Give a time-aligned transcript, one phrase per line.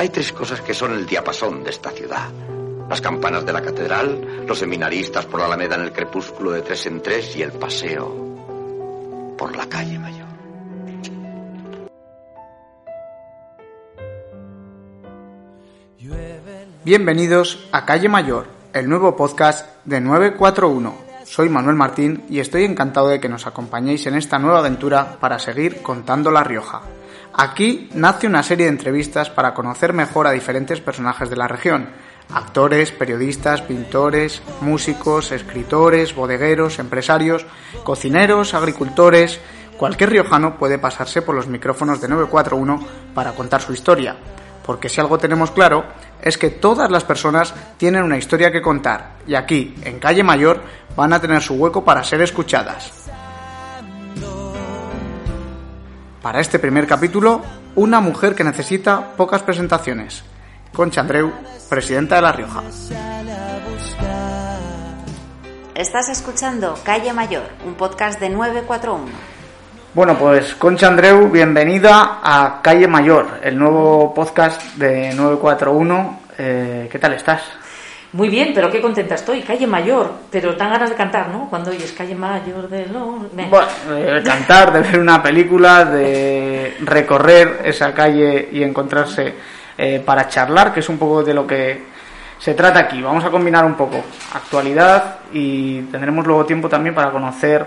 [0.00, 2.30] Hay tres cosas que son el diapasón de esta ciudad.
[2.88, 6.86] Las campanas de la catedral, los seminaristas por la Alameda en el crepúsculo de tres
[6.86, 10.26] en tres y el paseo por la calle mayor.
[16.82, 20.94] Bienvenidos a Calle Mayor, el nuevo podcast de 941.
[21.24, 25.38] Soy Manuel Martín y estoy encantado de que nos acompañéis en esta nueva aventura para
[25.38, 26.80] seguir contando La Rioja.
[27.32, 31.88] Aquí nace una serie de entrevistas para conocer mejor a diferentes personajes de la región,
[32.32, 37.46] actores, periodistas, pintores, músicos, escritores, bodegueros, empresarios,
[37.84, 39.40] cocineros, agricultores.
[39.78, 44.16] Cualquier riojano puede pasarse por los micrófonos de 941 para contar su historia,
[44.66, 45.84] porque si algo tenemos claro
[46.20, 50.60] es que todas las personas tienen una historia que contar y aquí, en Calle Mayor,
[50.96, 53.10] van a tener su hueco para ser escuchadas.
[56.22, 57.40] Para este primer capítulo,
[57.76, 60.22] una mujer que necesita pocas presentaciones.
[60.72, 61.32] Concha Andreu,
[61.68, 62.62] presidenta de La Rioja.
[65.74, 69.06] Estás escuchando Calle Mayor, un podcast de 941.
[69.94, 76.20] Bueno, pues Concha Andreu, bienvenida a Calle Mayor, el nuevo podcast de 941.
[76.36, 77.40] Eh, ¿Qué tal estás?
[78.12, 79.42] Muy bien, pero qué contenta estoy.
[79.42, 81.48] Calle Mayor, pero tan ganas de cantar, ¿no?
[81.48, 83.28] Cuando oyes Calle Mayor de lo...
[83.32, 89.34] Bueno, de cantar, de ver una película, de recorrer esa calle y encontrarse
[89.78, 91.84] eh, para charlar, que es un poco de lo que
[92.40, 93.00] se trata aquí.
[93.00, 94.02] Vamos a combinar un poco
[94.34, 97.64] actualidad y tendremos luego tiempo también para conocer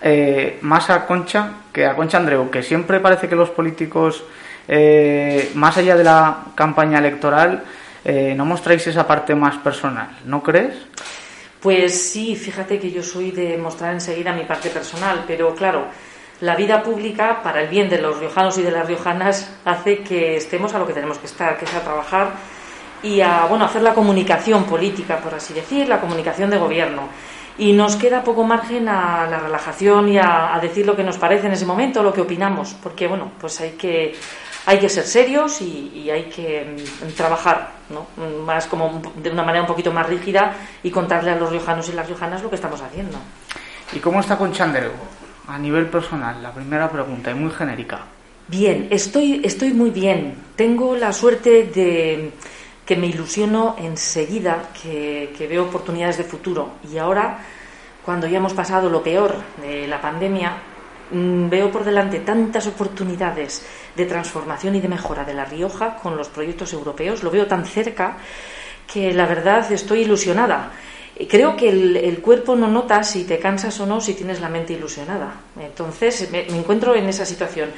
[0.00, 4.22] eh, más a Concha que a Concha Andreu, que siempre parece que los políticos,
[4.68, 7.64] eh, más allá de la campaña electoral,
[8.04, 10.74] eh, no mostráis esa parte más personal, ¿no crees?
[11.60, 15.86] Pues sí, fíjate que yo soy de mostrar enseguida mi parte personal, pero claro,
[16.40, 20.36] la vida pública, para el bien de los riojanos y de las riojanas, hace que
[20.36, 22.30] estemos a lo que tenemos que estar, que es a trabajar
[23.02, 27.08] y a bueno, hacer la comunicación política, por así decir, la comunicación de gobierno.
[27.58, 31.18] Y nos queda poco margen a la relajación y a, a decir lo que nos
[31.18, 34.14] parece en ese momento, lo que opinamos, porque bueno, pues hay que
[34.70, 38.06] hay que ser serios y, y hay que mm, trabajar ¿no?
[38.44, 40.54] más como de una manera un poquito más rígida
[40.84, 43.18] y contarle a los riojanos y las riojanas lo que estamos haciendo.
[43.92, 44.92] ¿Y cómo está con Chandero?
[45.48, 48.02] A nivel personal, la primera pregunta, y muy genérica.
[48.46, 50.36] Bien, estoy, estoy muy bien.
[50.54, 52.30] Tengo la suerte de
[52.86, 56.74] que me ilusiono enseguida, que, que veo oportunidades de futuro.
[56.88, 57.38] Y ahora,
[58.04, 60.69] cuando ya hemos pasado lo peor de la pandemia, mm,
[61.12, 63.66] veo por delante tantas oportunidades
[63.96, 67.64] de transformación y de mejora de La Rioja con los proyectos europeos, lo veo tan
[67.64, 68.16] cerca
[68.92, 70.72] que la verdad estoy ilusionada.
[71.28, 74.72] Creo que el, cuerpo no nota si te cansas o no si tienes la mente
[74.72, 75.34] ilusionada.
[75.60, 77.70] Entonces me, encuentro en esa situación.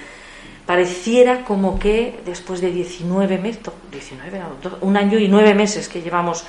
[0.64, 6.00] Pareciera como que después de 19 meses, 19, no, un año y nueve meses que
[6.00, 6.44] llevamos,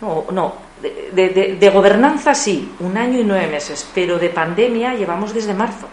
[0.00, 5.34] no, no de, de gobernanza sí, un año y nueve meses, pero de pandemia llevamos
[5.34, 5.86] desde marzo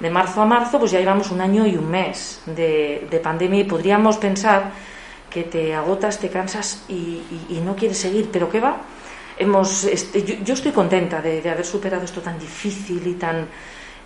[0.00, 3.60] de marzo a marzo, pues ya llevamos un año y un mes de, de pandemia
[3.60, 4.72] y podríamos pensar
[5.30, 8.76] que te agotas, te cansas y no quieres seguir, pero ¿qué va?
[9.36, 13.48] Hemos, este, yo, yo, estoy contenta de, de, haber superado esto tan difícil y tan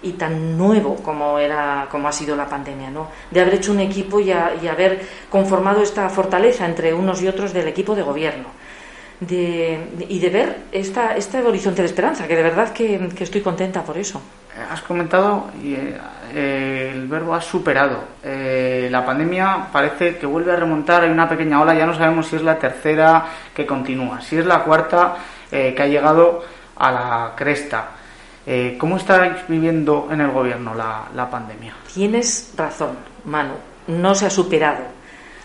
[0.00, 3.80] y tan nuevo como era como ha sido la pandemia no de haber hecho un
[3.80, 8.02] equipo y, a, y haber conformado esta fortaleza entre unos y otros del equipo de
[8.02, 8.46] gobierno
[9.20, 13.40] de, y de ver esta, este horizonte de esperanza que de verdad que, que estoy
[13.40, 14.20] contenta por eso
[14.70, 15.74] has comentado y
[16.34, 18.00] eh, el verbo has superado.
[18.22, 22.26] Eh, la pandemia parece que vuelve a remontar, hay una pequeña ola, ya no sabemos
[22.26, 25.16] si es la tercera que continúa, si es la cuarta
[25.50, 26.42] eh, que ha llegado
[26.76, 27.90] a la cresta.
[28.46, 31.74] Eh, ¿Cómo estáis viviendo en el gobierno la, la pandemia?
[31.92, 33.54] Tienes razón, Manu,
[33.88, 34.97] no se ha superado.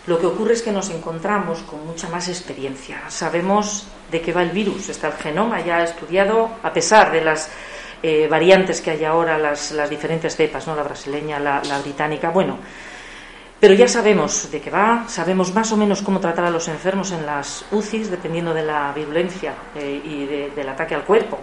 [0.06, 3.02] Lo que ocurre es que nos encontramos con mucha más experiencia.
[3.08, 7.50] Sabemos de qué va el virus, está el genoma ya estudiado, a pesar de las
[8.02, 10.76] eh, variantes que hay ahora, las, diferentes cepas, ¿no?
[10.76, 12.58] la brasileña, la, británica, bueno,
[13.58, 17.10] pero ya sabemos de qué va, sabemos más o menos cómo tratar a los enfermos
[17.12, 21.40] en las UCIs, dependiendo de la virulencia eh, y de, del ataque al cuerpo.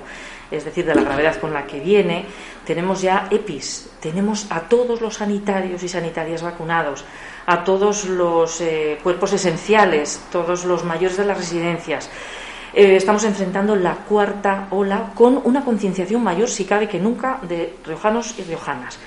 [0.51, 2.25] Es decir, de la gravedad con la que viene,
[2.65, 7.05] tenemos ya EPIs, tenemos a todos los sanitarios y sanitarias vacunados,
[7.45, 12.09] a todos los eh, cuerpos esenciales, todos los mayores de las residencias.
[12.73, 17.73] Eh, estamos enfrentando la cuarta ola con una concienciación mayor, si cabe que nunca, de
[17.85, 18.99] riojanos y riojanas.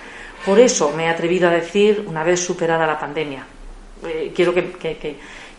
[0.44, 3.46] Por eso me he atrevido a decir, una vez superada la pandemia,
[4.06, 5.16] eh, quiero que,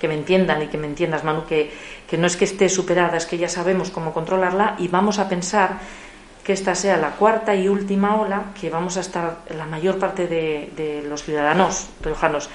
[0.08, 1.72] me entiendan y que me entiendas, Manu, que,
[2.14, 5.80] no es que esté superada, es que ya sabemos cómo controlarla y vamos a pensar
[6.44, 10.28] que esta sea la cuarta y última ola, que vamos a estar la mayor parte
[10.28, 12.50] de, los ciudadanos riojanos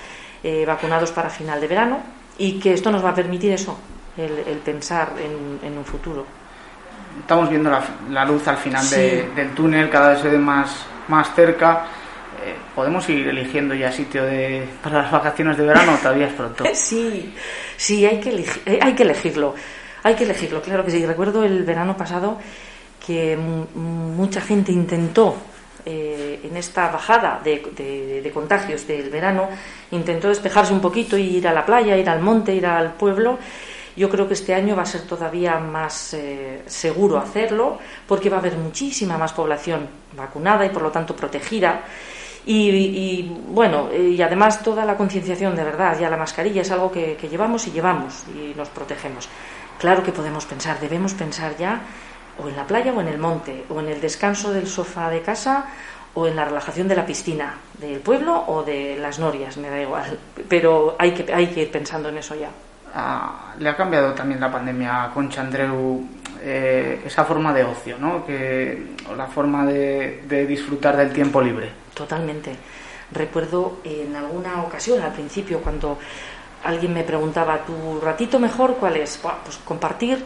[0.44, 1.99] eh, vacunados para final de verano
[2.38, 3.76] y que esto nos va a permitir eso,
[4.17, 6.25] el, pensar en, un futuro.
[7.20, 7.70] Estamos viendo
[8.11, 11.87] la, luz al final del túnel, cada vez se ve más, más cerca.
[12.43, 16.65] Eh, ¿Podemos ir eligiendo ya sitio de, para las vacaciones de verano todavía es pronto?
[16.75, 17.35] Sí,
[17.77, 18.31] sí, hay que,
[18.67, 19.55] eh, hay que elegirlo.
[20.03, 21.05] Hay que elegirlo, claro que sí.
[21.05, 22.39] Recuerdo el verano pasado
[23.05, 25.37] que mucha gente intentó
[25.85, 29.49] eh, en esta bajada de, contagios del verano,
[29.91, 33.39] intentó despejarse un poquito y ir a la playa, ir al monte, ir al pueblo
[33.97, 36.17] yo creo que este año va a ser todavía más
[36.65, 41.83] seguro hacerlo porque va a haber muchísima más población vacunada y por lo tanto protegida.
[42.47, 47.17] Y, bueno, y además toda la concienciación de verdad, ya la mascarilla es algo que,
[47.31, 49.29] llevamos y llevamos y nos protegemos.
[49.79, 51.81] Claro que podemos pensar, debemos pensar ya
[52.43, 55.21] o en la playa o en el monte, o en el descanso del sofá de
[55.21, 55.67] casa
[56.15, 59.81] o en la relajación de la piscina del pueblo o de las norias, me da
[59.81, 60.19] igual.
[60.49, 62.51] Pero hay que, hay que ir pensando en eso ya
[63.59, 65.49] le ha cambiado también la pandemia a Concha
[66.43, 68.25] eh, esa forma de ocio, ¿no?
[68.25, 71.71] Que, o la forma de, disfrutar del tiempo libre.
[71.95, 72.57] Totalmente.
[73.13, 75.99] Recuerdo en alguna ocasión, al principio, cuando
[76.65, 79.19] alguien me preguntaba, ¿tu ratito mejor cuál es?
[79.19, 80.25] Pues compartir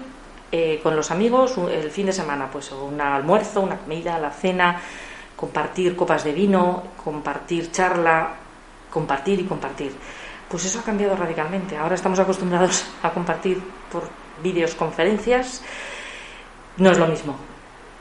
[0.52, 4.80] eh, con los amigos el fin de semana, pues un almuerzo, una comida, la cena,
[5.36, 8.34] compartir copas de vino, compartir charla,
[8.90, 9.92] compartir y compartir
[10.48, 11.76] pues eso ha cambiado radicalmente.
[11.76, 13.60] Ahora estamos acostumbrados a compartir
[13.90, 14.08] por
[14.42, 15.62] videoconferencias,
[16.76, 17.36] no es lo mismo.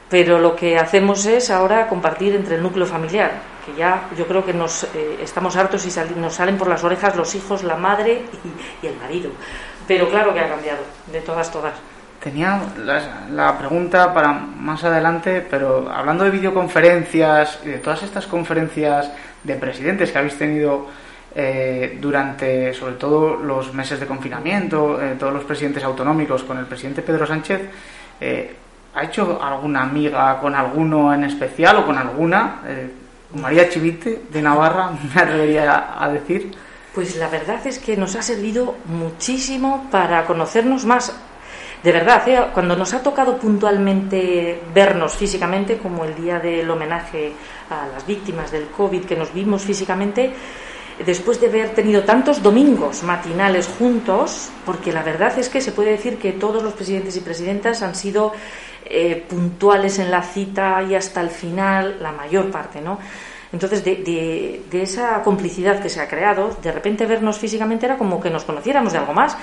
[0.10, 3.32] Pero lo que hacemos es ahora compartir entre el núcleo familiar,
[3.66, 7.16] que ya yo creo que nos eh, estamos hartos y nos salen por las orejas
[7.16, 8.24] los hijos, la madre
[8.82, 9.32] y, el marido.
[9.88, 11.74] Pero claro que ha cambiado, de todas, todas.
[12.22, 18.28] Tenía la, la, pregunta para más adelante, pero hablando de videoconferencias y de todas estas
[18.28, 19.12] conferencias
[19.44, 20.88] de presidentes que habéis tenido
[21.36, 26.66] eh, durante sobre todo los meses de confinamiento, eh, todos los presidentes autonómicos, con el
[26.68, 27.62] presidente Pedro Sánchez,
[28.22, 28.56] eh,
[28.96, 32.62] ¿ha hecho alguna amiga con alguno en especial o con alguna?
[33.36, 36.52] María Chivite de Navarra, me atrevería a decir.
[36.94, 41.14] Pues la verdad es que nos ha servido muchísimo para conocernos más.
[41.82, 47.34] De verdad, cuando nos ha tocado puntualmente vernos físicamente, como el día del homenaje
[47.70, 50.34] a las víctimas del COVID, que nos vimos físicamente,
[51.06, 55.92] después de haber tenido tantos domingos matinales juntos, porque la verdad es que se puede
[55.92, 58.32] decir que todos los presidentes y presidentas han sido
[58.86, 63.00] eh, puntuales en la cita y hasta el final, la mayor parte, ¿no?
[63.52, 68.32] Entonces, de, esa complicidad que se ha creado, de repente vernos físicamente era como que
[68.32, 69.38] nos conociéramos de algo más.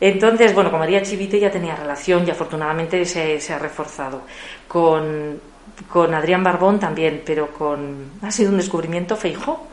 [0.00, 4.22] Entonces, bueno, con María Chivite ya tenía relación y afortunadamente se, ha reforzado.
[4.68, 5.40] Con,
[5.88, 9.66] con Adrián Barbón también, pero con ha sido un descubrimiento feijo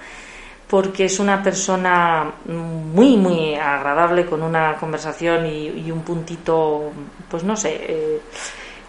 [0.69, 6.91] porque es una persona muy, muy agradable, con una conversación y, un puntito,
[7.27, 8.22] pues no sé, eh,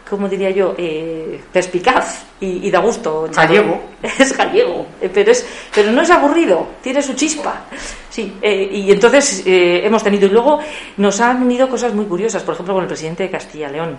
[0.09, 0.75] ¿cómo diría yo?
[0.77, 3.27] Eh, perspicaz y, da gusto.
[3.35, 3.81] Gallego.
[4.03, 7.65] Es gallego, eh, pero, es, pero no es aburrido, tiene su chispa.
[8.11, 10.59] Sí, y entonces hemos tenido, y luego
[10.99, 13.97] nos han unido cosas muy curiosas, por ejemplo, con el presidente de Castilla-León.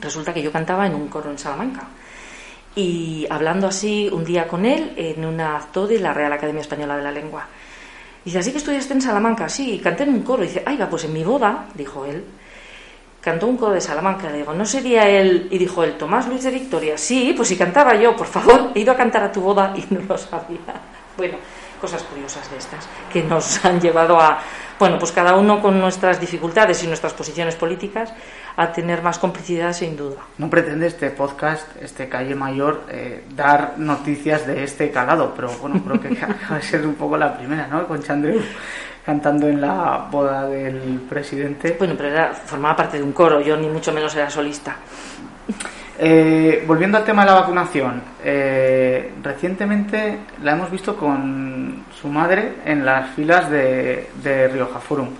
[0.00, 1.86] Resulta que yo cantaba en un coro en Salamanca
[2.78, 6.96] y hablando así un día con él en un acto de la Real Academia Española
[6.96, 7.44] de la Lengua.
[8.24, 10.42] Dice, así que estudiaste en Salamanca, sí, canté en un coro.
[10.42, 12.24] dice, ay, va, pues en mi boda, dijo él,
[13.20, 14.30] cantó un coro de Salamanca.
[14.30, 15.48] Le digo, ¿no sería él?
[15.50, 16.96] Y dijo él, Tomás Luis de Victoria.
[16.96, 19.84] Sí, pues si cantaba yo, por favor, he ido a cantar a tu boda y
[19.92, 20.58] no lo sabía.
[21.16, 21.36] Bueno,
[21.80, 24.38] cosas curiosas de estas que nos han llevado a,
[24.78, 28.12] bueno, pues cada uno con nuestras dificultades y nuestras posiciones políticas,
[28.58, 30.16] a tener más complicidad sin duda.
[30.36, 35.80] No pretende este podcast, este Calle Mayor, eh, dar noticias de este calado, pero bueno,
[35.84, 37.86] creo que acaba de ser un poco la primera, ¿no?
[37.86, 38.40] Con Chandru
[39.06, 41.76] cantando en la boda del presidente.
[41.78, 44.74] Bueno, pero era, formaba parte de un coro, yo ni mucho menos era solista.
[45.96, 52.54] Eh, volviendo al tema de la vacunación, eh, recientemente la hemos visto con su madre
[52.64, 55.10] en las filas de, de Rioja Forum.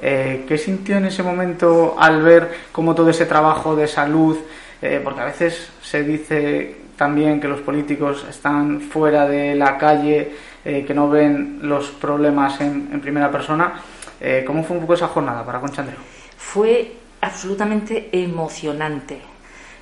[0.00, 4.38] Eh, ¿Qué sintió en ese momento al ver cómo todo ese trabajo de salud
[4.80, 10.30] Eh, porque a veces se dice también que los políticos están fuera de la calle,
[10.64, 13.72] eh, que no ven los problemas en, primera persona.
[14.46, 15.98] ¿Cómo fue un poco esa jornada para Concha Andreu?
[16.36, 19.20] Fue absolutamente emocionante.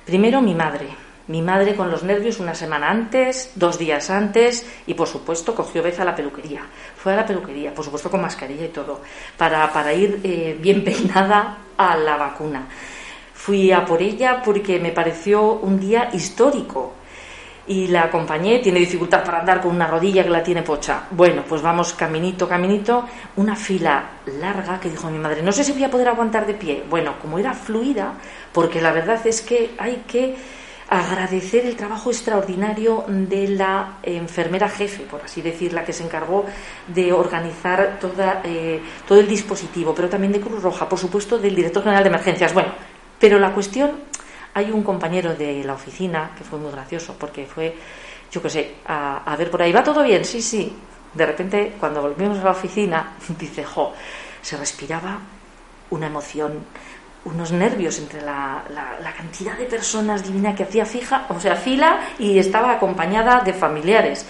[0.03, 1.06] Primero mi madre.
[1.27, 5.83] Mi madre con los nervios una semana antes, dos días antes y por supuesto cogió
[5.83, 6.61] vez a la peluquería.
[6.95, 9.01] Fue a la peluquería, por supuesto con mascarilla y todo,
[9.37, 10.21] para, para ir
[10.61, 12.67] bien peinada a la vacuna.
[13.33, 16.93] Fui a por ella porque me pareció un día histórico
[17.67, 21.03] y la acompañé, tiene dificultad para andar con una rodilla que la tiene pocha.
[21.11, 23.05] Bueno, pues vamos caminito, caminito,
[23.35, 24.03] una fila
[24.39, 26.83] larga que dijo mi madre, no sé si voy a poder aguantar de pie.
[26.89, 28.13] Bueno, como era fluida,
[28.53, 30.35] porque la verdad es que hay que
[30.89, 36.45] agradecer el trabajo extraordinario de la enfermera jefe, por así decir, la que se encargó
[36.87, 41.55] de organizar toda, eh, todo el dispositivo, pero también de Cruz Roja, por supuesto, del
[41.55, 42.53] director general de emergencias.
[42.53, 42.69] Bueno,
[43.19, 43.91] pero la cuestión,
[44.53, 47.75] hay un compañero de la oficina que fue muy gracioso porque fue,
[48.31, 50.23] yo qué sé, a, ver por ahí, ¿va todo bien?
[50.23, 50.73] Sí, sí.
[51.13, 53.93] De repente, cuando volvimos a la oficina, dice, jo,
[54.41, 55.19] se respiraba
[55.89, 56.63] una emoción,
[57.27, 61.99] unos nervios entre la, la, cantidad de personas divina que hacía fija, o sea, fila
[62.19, 64.25] y estaba acompañada de familiares.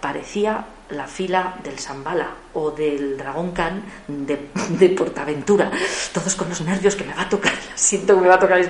[0.00, 5.70] Parecía la fila del Zambala o del Dragón Khan de, Portaventura,
[6.12, 8.60] todos con los nervios que me va a tocar, siento que me va a tocar.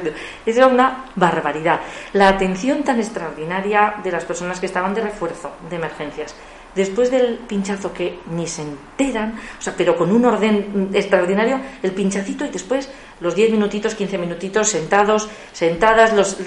[0.46, 1.80] Era una barbaridad.
[2.12, 6.34] La atención tan extraordinaria de las personas que estaban de refuerzo, de emergencias.
[6.74, 11.92] Después del pinchazo que ni se enteran, o sea, pero con un orden extraordinario, el
[11.92, 12.88] pinchacito y después
[13.20, 16.38] los 10 minutitos, 15 minutitos sentados, sentadas, los,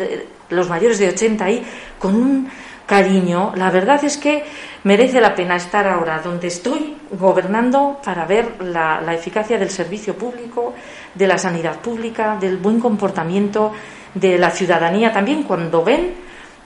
[0.50, 1.63] los mayores de 80 ahí,
[2.00, 2.50] con un
[2.86, 3.53] cariño.
[3.55, 4.44] La verdad es que
[4.84, 10.74] merece la pena estar ahora donde estoy gobernando para ver la, eficacia del servicio público,
[11.13, 13.72] de la sanidad pública, del buen comportamiento
[14.13, 16.13] de la ciudadanía también cuando ven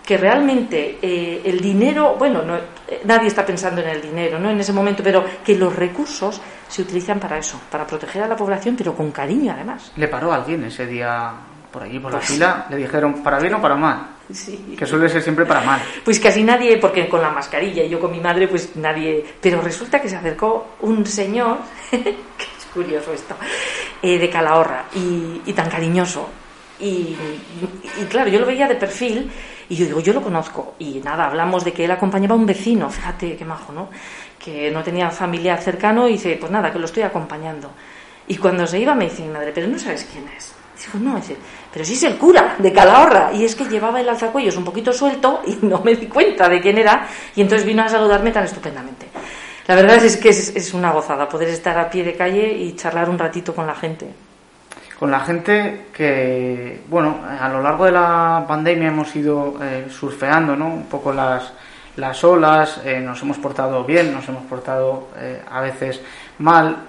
[0.10, 4.50] que realmente eh, el dinero, bueno, no, eh, nadie está pensando en el dinero, ¿no?
[4.50, 8.36] En ese momento, pero que los recursos se utilizan para eso, para proteger a la
[8.36, 9.92] población, pero con cariño además.
[9.98, 11.32] ¿Le paró alguien ese día
[11.72, 12.66] por allí, por la pues fila?
[12.72, 14.08] ¿Le dijeron para bien o para mal?
[14.76, 15.80] Que suele ser siempre para mal.
[16.04, 19.24] Pues casi nadie, porque con la mascarilla y yo con mi madre, pues nadie.
[19.40, 21.60] Pero resulta que se acercó un señor,
[21.92, 23.36] que es curioso esto,
[24.02, 26.28] eh, de Calahorra y, tan cariñoso.
[26.80, 27.16] Y,
[28.10, 29.30] claro, yo lo veía de perfil
[29.70, 30.74] y yo digo, yo lo conozco.
[30.80, 33.90] Y nada, hablamos de que él acompañaba a un vecino, fíjate qué majo, ¿no?
[34.38, 37.70] Que no tenía familiar cercano y dice, pues nada, que lo estoy acompañando.
[38.28, 40.54] Y cuando se iba me dice mi madre, pero no sabes quién es.
[40.78, 41.36] Dijo, no, dice,
[41.72, 43.32] pero sí es el cura de Calahorra.
[43.34, 46.62] Y es que llevaba el alzacuellos un poquito suelto y no me di cuenta de
[46.62, 47.08] quién era.
[47.36, 49.08] Y entonces vino a saludarme tan estupendamente.
[49.68, 53.08] La verdad es que es, una gozada poder estar a pie de calle y charlar
[53.08, 54.08] un ratito con la gente.
[55.00, 60.58] Con la gente que, bueno, a lo largo de la pandemia hemos ido eh, surfeando,
[60.58, 60.68] ¿no?
[60.68, 61.54] Un poco las,
[61.96, 66.02] las olas, eh, nos hemos portado bien, nos hemos portado eh, a veces
[66.40, 66.80] mal,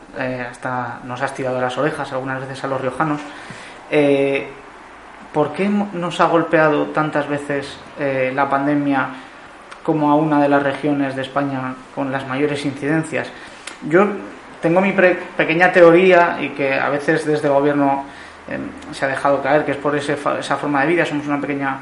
[0.51, 3.21] hasta nos has tirado las orejas algunas veces a los riojanos.
[5.33, 7.79] ¿Por qué nos ha golpeado tantas veces
[8.35, 9.09] la pandemia
[9.85, 13.29] como a una de las regiones de España con las mayores incidencias?
[13.89, 14.05] Yo
[14.61, 18.05] tengo mi pequeña teoría y que a veces desde el gobierno
[18.49, 21.79] em, se ha dejado caer, que es por esa forma de vida, somos una pequeña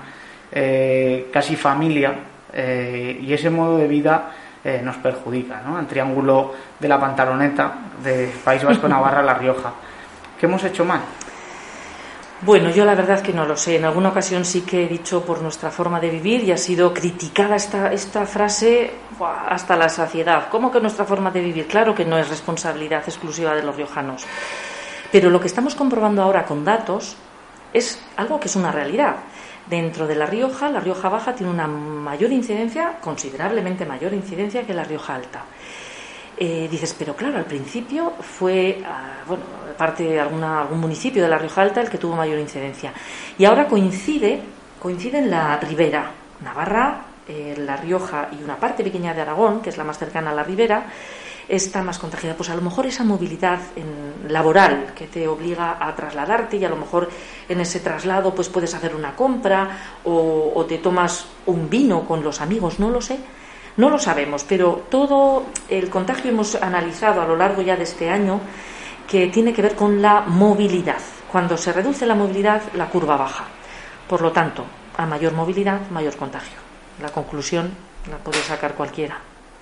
[0.53, 2.15] eh, casi familia
[2.51, 4.31] y ese modo de vida
[4.83, 5.79] nos perjudica, ¿no?
[5.79, 9.71] El triángulo de la pantaloneta de País Vasco, Navarra, La Rioja.
[10.41, 11.01] ¿Qué hemos hecho mal?
[12.41, 13.77] Bueno, yo la verdad que no lo sé.
[13.77, 16.95] En alguna ocasión sí que he dicho por nuestra forma de vivir y ha sido
[16.95, 18.93] criticada esta, esta frase
[19.49, 20.49] hasta la saciedad.
[20.49, 21.67] ¿Cómo que nuestra forma de vivir?
[21.67, 24.25] Claro que no es responsabilidad exclusiva de los riojanos.
[25.11, 27.17] Pero lo que estamos comprobando ahora con datos
[27.73, 29.17] es algo que es una realidad.
[29.67, 34.75] Dentro de La Rioja, La Rioja Baja tiene una mayor incidencia, considerablemente mayor incidencia que
[34.75, 35.43] La Rioja Alta.
[36.41, 39.43] Eh, dices, pero claro, al principio fue, ah, bueno,
[39.77, 42.93] parte de alguna, algún municipio de la Rioja Alta el que tuvo mayor incidencia.
[43.37, 44.41] Y ahora coincide,
[44.81, 46.13] coincide en la ribera,
[46.45, 50.31] Navarra, eh, La Rioja y una parte pequeña de Aragón, que es la más cercana
[50.31, 50.87] a la ribera,
[51.49, 52.37] está más contagiada.
[52.37, 56.69] Pues a lo mejor esa movilidad en, laboral que te obliga a trasladarte y a
[56.69, 57.11] lo mejor
[57.49, 62.41] en ese traslado pues puedes hacer una compra o te tomas un vino con los
[62.41, 63.19] amigos, no lo sé
[63.79, 68.11] no lo sabemos, pero todo el contagio hemos analizado a lo largo ya de este
[68.11, 68.41] año
[69.09, 70.99] que tiene que ver con la movilidad.
[71.31, 73.45] Cuando se reduce la movilidad, la curva baja.
[74.09, 74.65] Por lo tanto,
[74.97, 76.59] a mayor movilidad, mayor contagio.
[77.01, 77.71] La conclusión
[78.11, 79.19] la puede sacar cualquiera.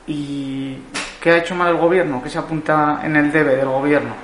[0.07, 0.79] ¿Y
[1.21, 2.23] qué ha hecho mal el gobierno?
[2.23, 4.15] ¿Qué se apunta en el debe del gobierno?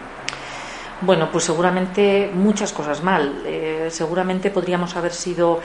[1.03, 3.43] Bueno, pues seguramente muchas cosas mal.
[3.45, 5.61] Eh, seguramente podríamos haber sido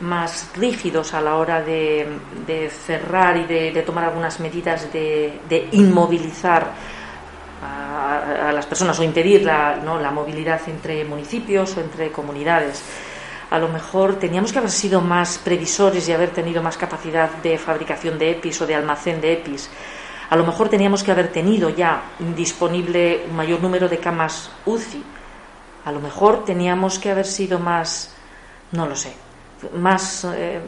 [0.00, 2.08] más rígidos a la hora de,
[2.70, 6.72] cerrar y de, tomar algunas medidas de, inmovilizar
[7.62, 9.98] a, las personas o impedir la, ¿no?
[9.98, 12.82] la movilidad entre municipios o entre comunidades.
[13.50, 17.58] A lo mejor teníamos que haber sido más previsores y haber tenido más capacidad de
[17.58, 19.70] fabricación de EPIs o de almacén de EPIs
[20.30, 22.02] a lo mejor teníamos que haber tenido ya
[22.36, 25.02] disponible un mayor número de camas UCI.
[25.84, 28.14] A lo mejor teníamos que haber sido más,
[28.70, 29.12] no lo sé,
[29.78, 30.26] más.
[30.34, 30.60] Eh,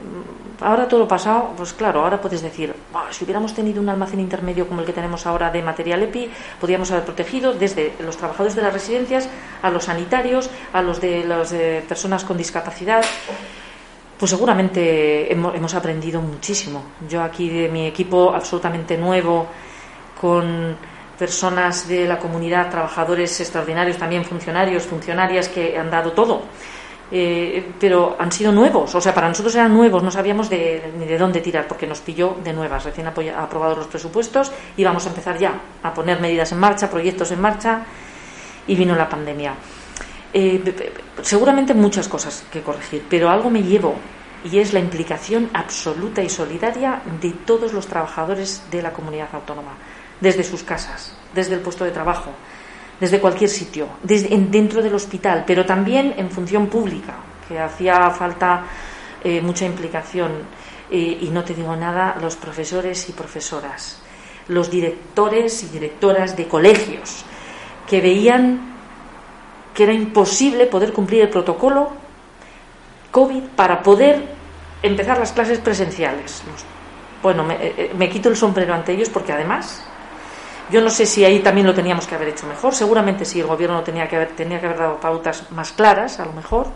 [0.60, 2.74] ahora todo lo pasado, pues claro, ahora puedes decir,
[3.10, 6.30] si hubiéramos tenido un almacén intermedio como el que tenemos ahora de material EPI,
[6.60, 9.28] podríamos haber protegido desde los trabajadores de las residencias
[9.62, 13.04] a los sanitarios, a los de las eh, personas con discapacidad.
[14.18, 16.84] Pues seguramente hemos, aprendido muchísimo.
[17.08, 19.48] Yo aquí de mi equipo absolutamente nuevo,
[20.20, 20.76] con
[21.18, 26.42] personas de la comunidad, trabajadores extraordinarios, también funcionarios, funcionarias que han dado todo.
[27.14, 31.18] Eh, pero han sido nuevos, o sea, para nosotros eran nuevos, no sabíamos ni de
[31.18, 35.36] dónde tirar, porque nos pilló de nuevas, recién aprobados los presupuestos, y vamos a empezar
[35.36, 37.84] ya a poner medidas en marcha, proyectos en marcha,
[38.66, 39.54] y vino la pandemia.
[40.32, 40.90] Eh,
[41.20, 43.94] seguramente muchas cosas que corregir, pero algo me llevo
[44.50, 49.74] y es la implicación absoluta y solidaria de todos los trabajadores de la comunidad autónoma,
[50.20, 52.30] desde sus casas, desde el puesto de trabajo,
[53.00, 57.14] desde cualquier sitio, desde, dentro del hospital, pero también en función pública,
[57.48, 58.64] que hacía falta
[59.22, 60.62] eh, mucha implicación.
[60.90, 64.02] Eh, y no te digo nada, los profesores y profesoras,
[64.48, 67.24] los directores y directoras de colegios,
[67.88, 68.72] que veían
[69.74, 71.90] que era imposible poder cumplir el protocolo
[73.10, 74.22] COVID para poder
[74.82, 76.42] empezar las clases presenciales.
[77.22, 79.84] Bueno, eh, eh, me, quito el sombrero ante ellos porque además
[80.72, 82.74] yo no sé si ahí también lo teníamos que haber hecho mejor.
[82.74, 86.24] Seguramente sí, el gobierno tenía que haber, tenía que haber dado pautas más claras, a
[86.24, 86.66] lo mejor.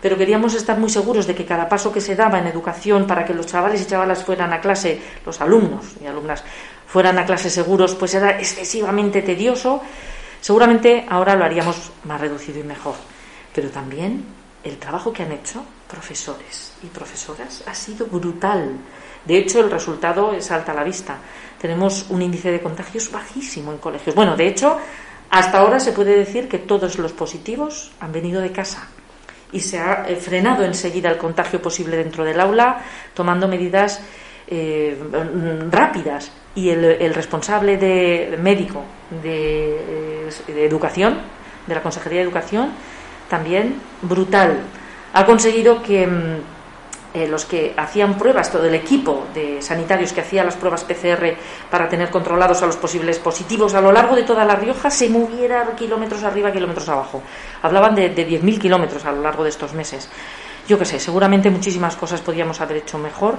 [0.00, 3.24] Pero queríamos estar muy seguros de que cada paso que se daba en educación para
[3.24, 6.42] que los chavales y chavalas fueran a clase, los alumnos y alumnas
[6.86, 9.82] fueran a clase seguros, pues era excesivamente tedioso
[10.40, 12.94] Seguramente ahora lo haríamos más reducido y mejor,
[13.54, 14.24] pero también
[14.64, 18.72] el trabajo que han hecho profesores y profesoras ha sido brutal.
[19.24, 21.18] De hecho, el resultado es alta a la vista.
[21.60, 24.14] Tenemos un índice de contagios bajísimo en colegios.
[24.14, 24.78] Bueno, de hecho,
[25.30, 28.88] hasta ahora se puede decir que todos los positivos han venido de casa
[29.52, 32.82] y se ha eh, frenado enseguida el contagio posible dentro del aula,
[33.14, 34.00] tomando medidas
[34.46, 34.98] eh,
[35.70, 38.82] rápidas y el, responsable de médico
[39.22, 41.18] de, eh, de, educación,
[41.66, 42.70] de la Consejería de Educación,
[43.28, 44.58] también brutal.
[45.12, 46.59] Ha conseguido que mm,
[47.12, 51.36] eh, los que hacían pruebas, todo el equipo de sanitarios que hacía las pruebas PCR
[51.70, 55.08] para tener controlados a los posibles positivos a lo largo de toda La Rioja, se
[55.08, 57.22] moviera kilómetros arriba, kilómetros abajo.
[57.62, 60.08] Hablaban de, de 10.000 kilómetros a lo largo de estos meses.
[60.68, 63.36] Yo qué sé, seguramente muchísimas cosas podríamos haber hecho mejor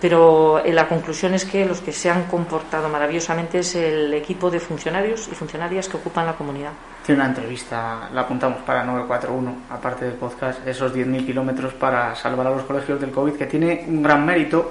[0.00, 4.50] pero eh, la conclusión es que los que se han comportado maravillosamente es el equipo
[4.50, 6.72] de funcionarios y funcionarias que ocupan la comunidad.
[7.04, 12.46] Tiene una entrevista, la apuntamos para 941, aparte del podcast, esos 10.000 kilómetros para salvar
[12.46, 14.70] a los colegios del COVID, que tiene un gran mérito,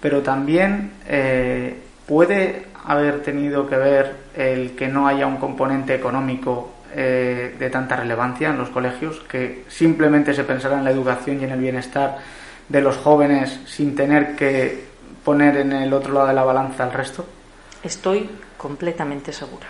[0.00, 6.70] pero también eh, puede haber tenido que ver el que no haya un componente económico
[6.94, 11.44] eh, de tanta relevancia en los colegios, que simplemente se pensará en la educación y
[11.44, 12.18] en el bienestar
[12.68, 14.84] de los jóvenes sin tener que
[15.24, 17.24] poner en el otro lado de la balanza el resto?
[17.82, 19.66] Estoy completamente segura,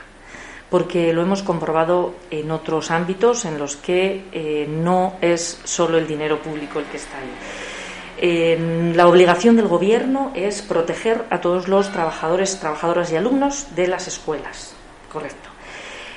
[0.71, 6.07] porque lo hemos comprobado en otros ámbitos en los que eh, no es solo el
[6.07, 8.95] dinero público el que está ahí.
[8.95, 14.07] la obligación del Gobierno es proteger a todos los trabajadores, trabajadoras y alumnos de las
[14.07, 14.75] escuelas.
[15.13, 15.54] Correcto.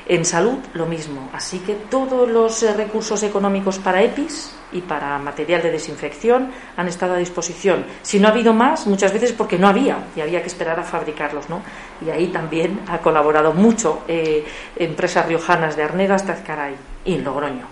[0.10, 1.30] En salud, lo mismo.
[1.34, 6.88] Así que todos los eh, recursos económicos para EPIs y para material de desinfección han
[6.88, 7.86] estado a disposición.
[8.04, 10.84] Si no ha habido más, muchas veces porque no había y había que esperar a
[10.84, 11.50] fabricarlos.
[11.50, 11.62] ¿no?
[12.06, 14.46] Y ahí también ha colaborado mucho eh,
[14.78, 17.68] empresas riojanas de Arnedas, Tazcaray y Logroño.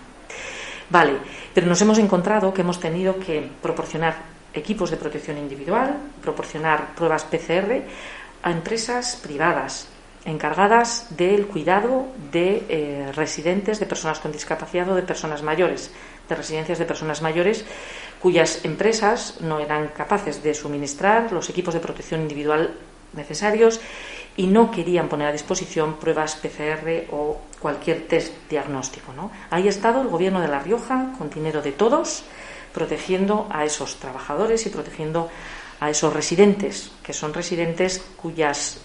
[0.89, 1.13] Vale,
[1.54, 4.13] pero nos hemos encontrado que hemos tenido que proporcionar
[4.54, 7.82] equipos de protección individual, proporcionar pruebas PCR
[8.43, 9.88] a empresas privadas
[10.25, 15.91] encargadas del cuidado de eh, residentes, de personas con discapacidad o de personas mayores,
[16.27, 17.63] de residencias de personas mayores,
[18.19, 22.73] cuyas empresas no eran capaces de suministrar los equipos de protección individual
[23.13, 23.79] necesarios
[24.35, 29.13] y no querían poner a disposición pruebas PCR o cualquier test diagnóstico.
[29.13, 29.31] ¿no?
[29.49, 32.23] Ahí ha estado el Gobierno de La Rioja, con dinero de todos,
[32.73, 35.29] protegiendo a esos trabajadores y protegiendo
[35.79, 38.79] a esos residentes, que son residentes cuyas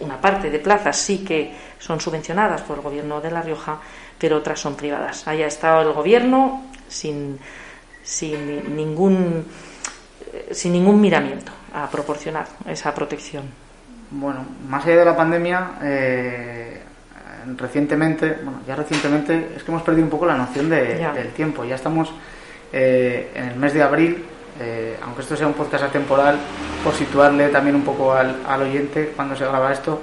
[0.00, 3.80] una parte de plazas sí que son subvencionadas por el gobierno de La Rioja,
[4.18, 5.26] pero otras son privadas.
[5.28, 7.38] Haya estado el gobierno sin,
[8.02, 9.44] sin ningún
[10.50, 13.44] sin ningún miramiento a proporcionar esa protección.
[14.10, 16.82] Bueno, más allá de la pandemia, eh,
[17.56, 21.64] recientemente, bueno, ya recientemente es que hemos perdido un poco la noción del tiempo.
[21.64, 22.12] Ya estamos
[22.72, 24.24] eh, en el mes de abril,
[24.60, 26.38] eh, aunque esto sea un podcast atemporal,
[26.84, 30.00] por situarle también un poco al, oyente cuando se graba esto,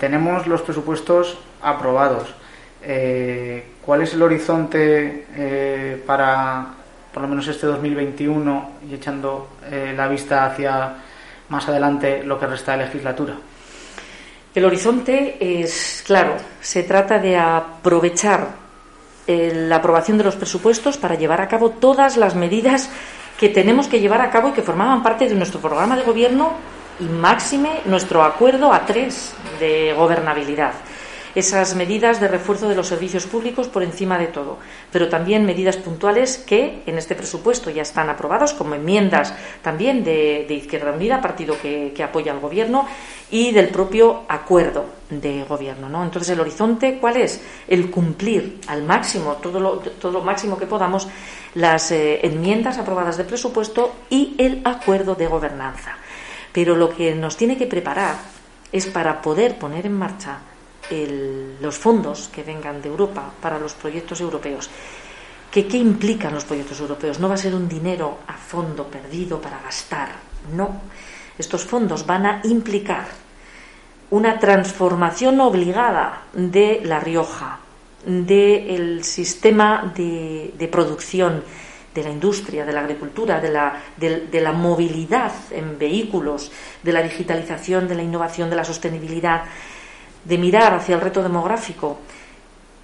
[0.00, 2.34] tenemos los presupuestos aprobados.
[3.84, 6.66] ¿Cuál es el horizonte para
[7.12, 10.94] por lo menos este 2021 y echando la vista hacia
[11.50, 13.36] más adelante lo que resta de legislatura?
[14.56, 18.48] El horizonte es claro, se trata de aprovechar
[19.26, 22.88] eh, la aprobación de los presupuestos para llevar a cabo todas las medidas
[23.38, 26.52] que tenemos que llevar a cabo y que formaban parte de nuestro programa de gobierno
[26.98, 30.72] y máxime nuestro acuerdo a tres de gobernabilidad.
[31.34, 34.58] Esas medidas de refuerzo de los servicios públicos por encima de todo,
[34.90, 40.46] pero también medidas puntuales que en este presupuesto ya están aprobados como enmiendas también de,
[40.48, 42.86] Izquierda Unida, partido que, apoya al Gobierno,
[43.30, 45.88] y del propio acuerdo de Gobierno.
[45.88, 46.02] ¿no?
[46.02, 47.40] Entonces, el horizonte, ¿cuál es?
[47.68, 51.08] El cumplir al máximo, todo lo, todo lo máximo que podamos,
[51.54, 55.96] las eh, enmiendas aprobadas de presupuesto y el acuerdo de gobernanza.
[56.52, 58.16] Pero lo que nos tiene que preparar
[58.72, 60.38] es para poder poner en marcha
[61.60, 64.70] los fondos que vengan de Europa para los proyectos europeos.
[65.50, 67.18] ¿Qué, ¿Qué implican los proyectos europeos?
[67.18, 70.10] No va a ser un dinero a fondo perdido para gastar,
[70.54, 70.82] no.
[71.36, 73.25] Estos fondos van a implicar
[74.10, 77.60] una transformación obligada de La Rioja,
[78.04, 81.42] del sistema de, de, producción,
[81.94, 87.02] de la industria, de la agricultura, de la, de la movilidad en vehículos, de la
[87.02, 89.44] digitalización, de la innovación, de la sostenibilidad
[90.26, 91.98] de mirar hacia el reto demográfico,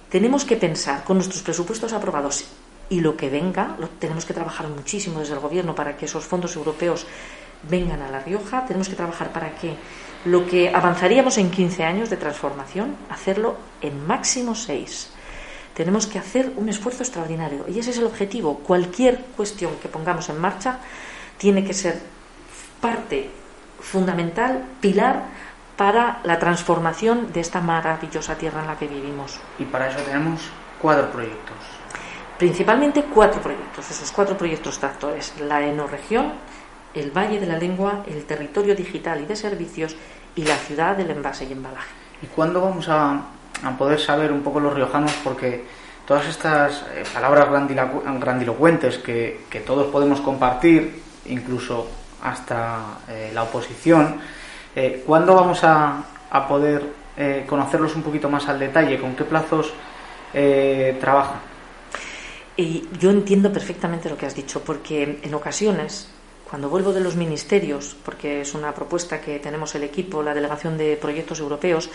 [0.09, 2.45] tenemos que pensar con nuestros presupuestos aprobados
[2.89, 6.23] y lo que venga, lo, tenemos que trabajar muchísimo desde el Gobierno para que esos
[6.23, 7.05] fondos europeos
[7.63, 9.75] vengan a La Rioja, tenemos que trabajar para que
[10.25, 15.09] lo que avanzaríamos en 15 años de transformación, hacerlo en máximo 6.
[15.73, 18.59] Tenemos que hacer un esfuerzo extraordinario y ese es el objetivo.
[18.59, 20.79] Cualquier cuestión que pongamos en marcha
[21.37, 21.99] tiene que ser
[22.79, 23.29] parte
[23.79, 25.23] fundamental, pilar
[25.75, 29.39] para la transformación de esta maravillosa tierra en la que vivimos.
[29.57, 30.41] Y para eso tenemos
[30.79, 31.57] cuatro proyectos.
[32.37, 36.33] Principalmente cuatro proyectos, esos cuatro proyectos tractores, la enoregión,
[36.93, 39.95] el Valle de la Lengua, el territorio digital y de servicios
[40.35, 41.89] y la ciudad del envase y embalaje.
[42.21, 43.21] ¿Y cuándo vamos a,
[43.77, 45.11] poder saber un poco los riojanos?
[45.23, 45.63] Porque
[46.05, 47.47] todas estas eh, palabras
[48.19, 51.87] grandilocuentes que, que, todos podemos compartir, incluso
[52.21, 54.19] hasta eh, la oposición,
[54.75, 56.03] eh, ¿Cuándo vamos a,
[56.47, 56.83] poder
[57.15, 58.99] eh, conocerlos un poquito más al detalle?
[58.99, 59.71] ¿Con qué plazos
[60.33, 61.39] eh, trabajan?
[62.57, 66.09] Y yo entiendo perfectamente lo que has dicho, porque en ocasiones,
[66.53, 70.77] cuando vuelvo de los ministerios, porque es una propuesta que tenemos el equipo, la delegación
[70.77, 71.89] de proyectos europeos,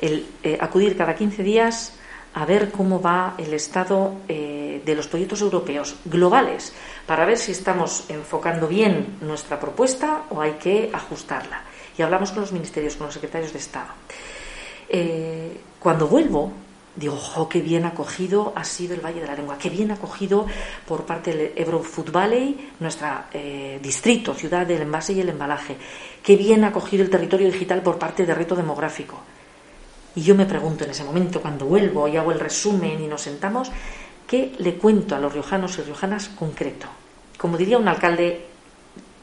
[0.00, 0.24] el
[0.58, 1.92] acudir cada 15 días
[2.32, 6.72] a ver cómo va el estado de los proyectos europeos globales,
[7.06, 11.64] para ver si estamos enfocando bien nuestra propuesta o hay que ajustarla
[11.98, 13.90] y hablamos con los ministerios, con los secretarios de Estado.
[14.88, 16.54] Eh, cuando vuelvo,
[17.00, 19.56] digo, ¡jo, qué bien acogido ha sido el Valle de la Lengua!
[19.58, 20.46] ¡Qué bien acogido
[20.86, 25.76] por parte del Ebro Food Valley, nuestro eh, distrito, ciudad del envase y el embalaje!
[26.22, 29.18] ¡Qué bien acogido el territorio digital por parte de Reto Demográfico!
[30.14, 33.22] Y yo me pregunto en ese momento, cuando vuelvo y hago el resumen y nos
[33.22, 33.70] sentamos,
[34.26, 36.86] ¿qué le cuento a los riojanos y riojanas concreto?
[37.38, 38.44] Como diría un alcalde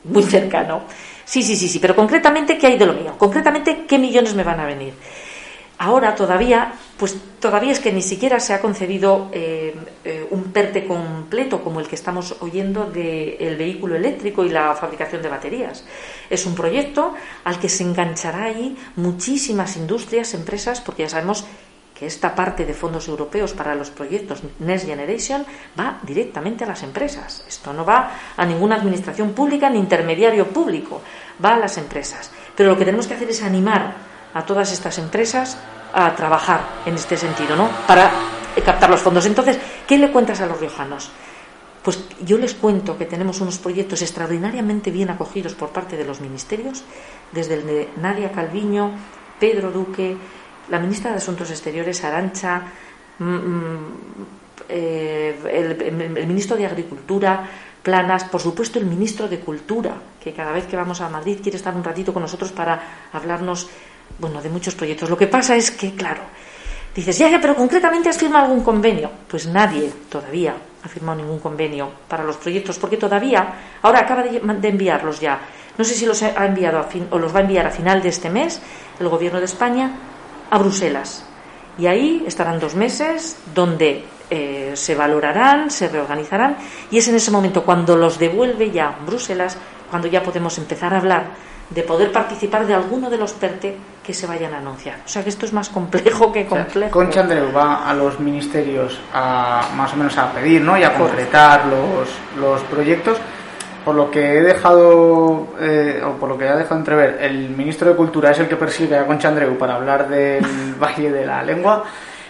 [0.06, 0.82] muy cercano,
[1.28, 3.16] Sí, sí, sí, sí, pero concretamente, ¿qué hay de lo mío?
[3.18, 4.94] Concretamente, ¿qué millones me van a venir?
[5.80, 10.88] Ahora todavía, pues todavía es que ni siquiera se ha concebido eh, eh, un PERTE
[10.88, 15.86] completo como el que estamos oyendo del vehículo eléctrico y la fabricación de baterías.
[16.32, 17.13] Es un proyecto
[17.44, 21.46] al que se enganchará ahí muchísimas industrias, empresas, porque ya sabemos
[21.98, 25.46] que esta parte de fondos europeos para los proyectos Next Generation
[25.80, 27.44] va directamente a las empresas.
[27.48, 31.02] Esto no va a ninguna administración pública ni intermediario público,
[31.44, 32.32] va a las empresas.
[32.56, 34.07] Pero lo que tenemos que hacer es animar
[34.38, 35.58] a todas estas empresas
[35.93, 37.69] a trabajar en este sentido, ¿no?
[37.88, 38.12] Para
[38.63, 39.26] captar los fondos.
[39.26, 41.10] Entonces, ¿qué le cuentas a los riojanos?
[41.82, 46.21] Pues yo les cuento que tenemos unos proyectos extraordinariamente bien acogidos por parte de los
[46.21, 46.84] ministerios,
[47.32, 48.91] desde el de Nadia Calviño,
[49.39, 50.17] Pedro Duque,
[50.69, 52.62] la ministra de Asuntos Exteriores, Arancha,
[53.19, 53.95] mm, mm,
[54.69, 57.47] eh, el, ministro de Agricultura,
[57.82, 61.58] Planas, por supuesto el ministro de Cultura, que cada vez que vamos a Madrid quiere
[61.58, 63.69] estar un ratito con nosotros para hablarnos,
[64.19, 65.10] bueno, de muchos proyectos.
[65.10, 66.21] Lo que pasa es que, claro,
[66.95, 69.12] dices, ya, ya, pero concretamente has firmado algún convenio.
[69.27, 74.41] Pues nadie todavía ha firmado ningún convenio para los proyectos, porque todavía, ahora acaba de,
[74.67, 75.39] enviarlos ya.
[75.77, 78.01] No sé si los ha enviado a fin, o los va a enviar a final
[78.01, 78.62] de este mes
[78.99, 79.91] el gobierno de España
[80.49, 81.23] a Bruselas.
[81.77, 86.58] Y ahí estarán dos meses donde eh, se valorarán, se reorganizarán
[86.91, 89.58] y es en ese momento cuando los devuelve ya Bruselas,
[89.89, 91.27] cuando ya podemos empezar a hablar
[91.69, 94.99] de poder participar de alguno de los PERTE que se vayan a anunciar.
[95.06, 96.91] O sea que esto es más complejo que complejo.
[96.91, 100.77] Concha Andreu va a los ministerios a más o menos a pedir ¿no?
[100.77, 102.08] y a concretar los,
[102.39, 103.17] los proyectos.
[103.84, 107.89] Por lo que he dejado, eh, o por lo que ha dejado entrever, el ministro
[107.89, 110.43] de Cultura es el que persigue a Concha Andreu para hablar del
[110.82, 111.84] Valle de la Lengua.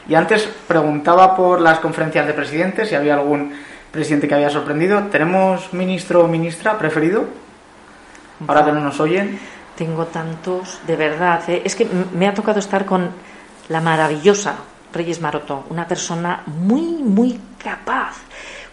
[0.08, 3.54] Y antes preguntaba por las conferencias de presidentes, si había algún
[3.92, 5.04] presidente que había sorprendido.
[5.12, 7.26] ¿Tenemos ministro o ministra preferido?
[8.46, 9.40] Ahora que no nos oyen.
[9.76, 11.42] Tengo tantos, de verdad.
[11.50, 11.62] ¿eh?
[11.64, 13.10] Es que me ha tocado estar con
[13.70, 14.58] la maravillosa
[14.94, 18.16] Reyes Maroto, una persona muy, muy capaz,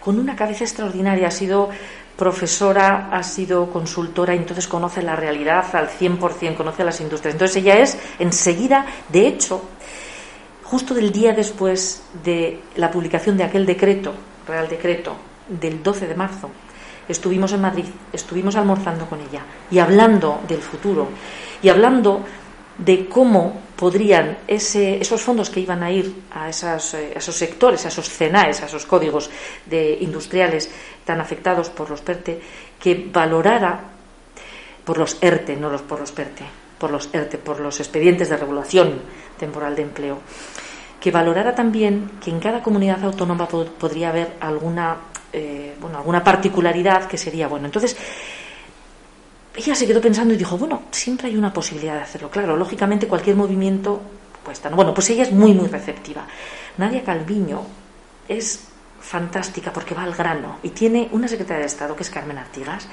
[0.00, 1.28] con una cabeza extraordinaria.
[1.28, 1.68] Ha sido
[2.16, 7.34] profesora, ha sido consultora, entonces conoce la realidad al 100%, conoce las industrias.
[7.34, 9.62] Entonces ella es enseguida, de hecho,
[10.62, 14.14] justo del día después de la publicación de aquel decreto,
[14.46, 15.16] Real Decreto,
[15.48, 16.50] del 12 de marzo,
[17.08, 21.08] estuvimos en Madrid, estuvimos almorzando con ella y hablando del futuro
[21.62, 22.22] y hablando
[22.78, 27.84] de cómo podrían ese, esos fondos que iban a ir a, esas, eh, esos sectores,
[27.84, 29.30] a esos CENAES, a esos códigos
[29.66, 30.70] de industriales
[31.04, 32.40] tan afectados por los PERTE,
[32.80, 33.80] que valorara
[34.84, 36.44] por los ERTE, no los por los PERTE,
[36.78, 39.00] por los ERTE, por los expedientes de regulación
[39.38, 40.18] temporal de empleo,
[41.00, 44.96] que valorara también que en cada comunidad autónoma podría haber alguna,
[45.34, 47.66] eh, bueno, alguna particularidad que sería bueno.
[47.66, 47.96] Entonces,
[49.56, 52.30] ella se quedó pensando y dijo, bueno, siempre hay una posibilidad de hacerlo.
[52.30, 54.00] Claro, lógicamente cualquier movimiento
[54.44, 54.68] cuesta.
[54.70, 56.26] Bueno, pues ella es muy, muy receptiva.
[56.78, 57.62] Nadia Calviño
[58.28, 58.68] es
[59.00, 62.88] fantástica porque va al grano y tiene una secretaria de Estado que es Carmen Artigas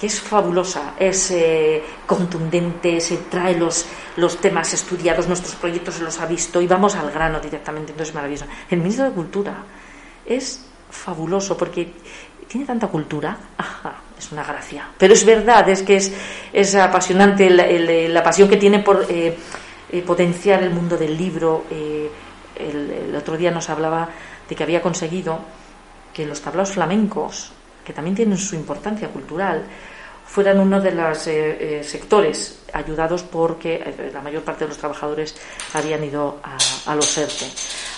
[0.00, 3.84] que es fabulosa, es eh, contundente, se trae los,
[4.16, 8.08] los temas estudiados, nuestros proyectos se los ha visto y vamos al grano directamente, entonces
[8.08, 8.46] es maravilloso.
[8.70, 9.62] El ministro de Cultura
[10.24, 11.92] es fabuloso porque
[12.46, 13.36] tiene tanta cultura,
[14.18, 14.88] es una gracia.
[14.98, 16.12] Pero es verdad, es que es,
[16.52, 19.36] es apasionante la, pasión que tiene por eh,
[19.90, 21.64] eh, potenciar el mundo del libro.
[21.70, 24.08] el otro día nos hablaba
[24.48, 25.38] de que había conseguido
[26.12, 27.52] que los tablaos flamencos,
[27.84, 29.64] que también tienen su importancia cultural,
[30.30, 34.78] fueran uno de los eh, eh, sectores ayudados porque eh, la mayor parte de los
[34.78, 35.34] trabajadores
[35.74, 36.38] habían ido
[36.86, 37.46] a, los ERTE.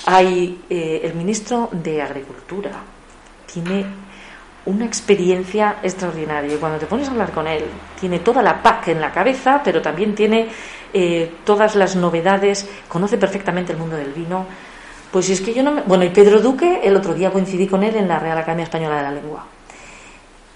[0.06, 2.70] Hay el ministro de Agricultura
[3.52, 3.84] tiene
[4.64, 7.64] una experiencia extraordinaria y cuando te pones a hablar con él
[8.00, 10.48] tiene toda la PAC en la cabeza, pero también tiene
[11.44, 14.46] todas las novedades, conoce perfectamente el mundo del vino.
[15.12, 15.82] Pues es que yo no me...
[15.82, 18.96] Bueno, y Pedro Duque, el otro día coincidí con él en la Real Academia Española
[18.96, 19.46] de la Lengua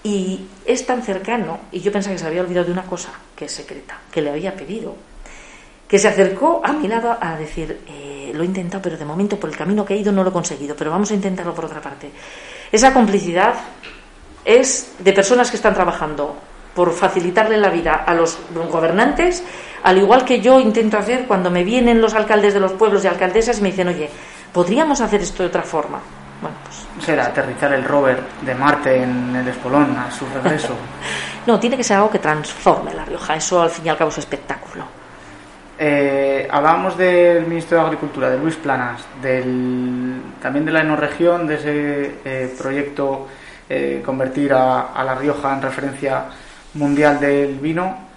[0.07, 3.43] y es tan cercano, y yo pensaba que se había olvidado de una cosa, que
[3.43, 4.95] es secreta, que le había pedido,
[5.85, 9.37] que se acercó a mi lado a decir, eh, lo he intentado, pero de momento
[9.37, 11.65] por el camino que he ido no lo he conseguido, pero vamos a intentarlo por
[11.65, 12.09] otra parte.
[12.71, 13.55] Esa complicidad
[14.45, 16.37] es de personas que están trabajando
[16.73, 18.37] por facilitarle la vida a los
[18.71, 19.43] gobernantes,
[19.83, 23.07] al igual que yo intento hacer cuando me vienen los alcaldes de los pueblos y
[23.07, 24.09] alcaldesas y me dicen, oye,
[24.53, 25.99] ¿podríamos hacer esto de otra forma?
[26.41, 27.05] Bueno, pues...
[27.05, 30.73] Será aterrizar el rover de Marte en el Espolón a su regreso.
[31.45, 33.35] no, tiene que ser algo que transforme La Rioja.
[33.35, 34.85] Eso al fin y al cabo es espectáculo.
[35.79, 41.55] Eh, hablábamos del ministro de Agricultura, de Luis Planas, del, también de la enorregión, de
[41.55, 43.27] ese eh, proyecto
[43.69, 46.25] eh, convertir a, La Rioja en referencia
[46.73, 48.07] mundial del vino.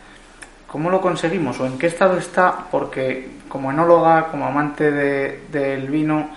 [0.66, 2.64] ¿Cómo lo conseguimos o en qué estado está?
[2.70, 6.30] Porque como enóloga, como amante del vino,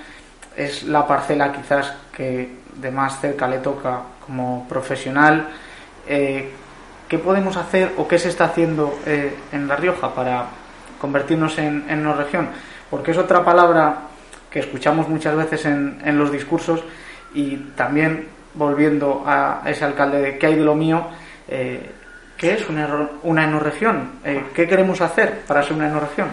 [0.55, 5.47] es la parcela quizás que de más cerca le toca como profesional.
[6.07, 6.51] Eh,
[7.07, 10.45] ¿Qué podemos hacer o qué se está haciendo eh, en La Rioja para
[10.99, 12.49] convertirnos en, una región?
[12.89, 14.03] Porque es otra palabra
[14.49, 16.83] que escuchamos muchas veces en, los discursos
[17.33, 21.07] y también volviendo a ese alcalde de qué hay de lo mío,
[21.47, 21.91] eh,
[22.37, 24.11] ¿qué es una, una enorregión?
[24.53, 26.27] ¿Qué queremos hacer para ser una enorregión?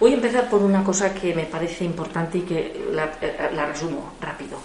[0.00, 4.58] Voy a empezar por una cosa que me parece importante y que la, resumo rápido.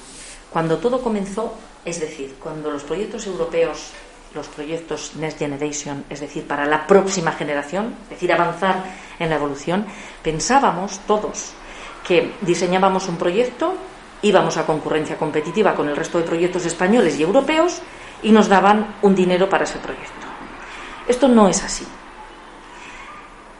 [0.51, 3.89] Cuando todo comenzó, es decir, cuando los proyectos europeos,
[4.35, 8.83] los proyectos Next Generation, es decir, para la próxima generación, es decir, avanzar
[9.17, 9.87] en la evolución,
[10.21, 11.53] pensábamos todos
[12.07, 13.73] que diseñábamos un proyecto,
[14.21, 17.81] íbamos a concurrencia competitiva con el resto de proyectos españoles y europeos
[18.21, 20.27] y nos daban un dinero para ese proyecto.
[21.07, 21.87] Esto no es así.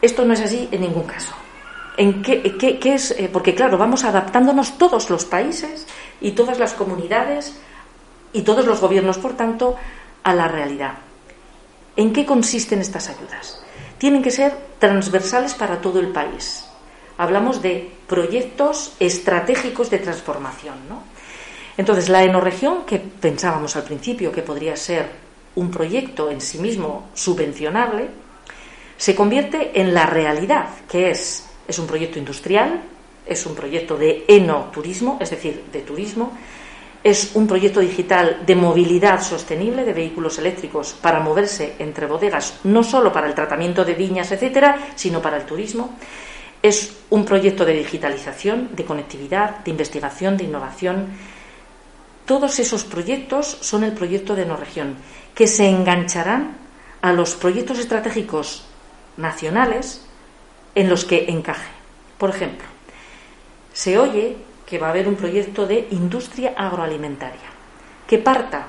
[0.02, 1.34] Esto no es así en ningún caso.
[1.98, 3.12] ¿En qué, es?
[3.12, 5.86] Eh, porque claro, vamos adaptándonos todos los países
[6.22, 7.56] y todas las comunidades
[8.32, 9.76] y todos los gobiernos, por tanto,
[10.24, 10.94] a la realidad.
[11.96, 13.64] ¿En qué consisten estas ayudas?
[14.00, 16.66] Tienen que ser transversales para todo el país.
[17.18, 20.76] Hablamos de proyectos estratégicos de transformación.
[20.90, 21.04] ¿no?
[21.78, 25.12] Entonces, la enorregión, que pensábamos al principio que podría ser
[25.56, 28.10] un proyecto en sí mismo subvencionable,
[28.98, 32.82] se convierte en la realidad, que es, es un proyecto industrial,
[33.26, 36.34] es un proyecto de enoturismo, es decir, de turismo,
[37.04, 42.82] es un proyecto digital de movilidad sostenible de vehículos eléctricos para moverse entre bodegas, no
[42.82, 45.96] solo para el tratamiento de viñas, etcétera, sino para el turismo.
[46.62, 51.08] Es un proyecto de digitalización, de conectividad, de investigación, de innovación.
[52.26, 54.96] Todos esos proyectos son el proyecto de no región,
[55.36, 56.56] que se engancharán
[57.02, 58.64] a los proyectos estratégicos
[59.18, 60.03] nacionales
[60.76, 61.72] en los que encaje.
[62.18, 62.66] Por ejemplo,
[63.72, 67.52] se oye que va a haber un proyecto de industria agroalimentaria
[68.08, 68.66] que parta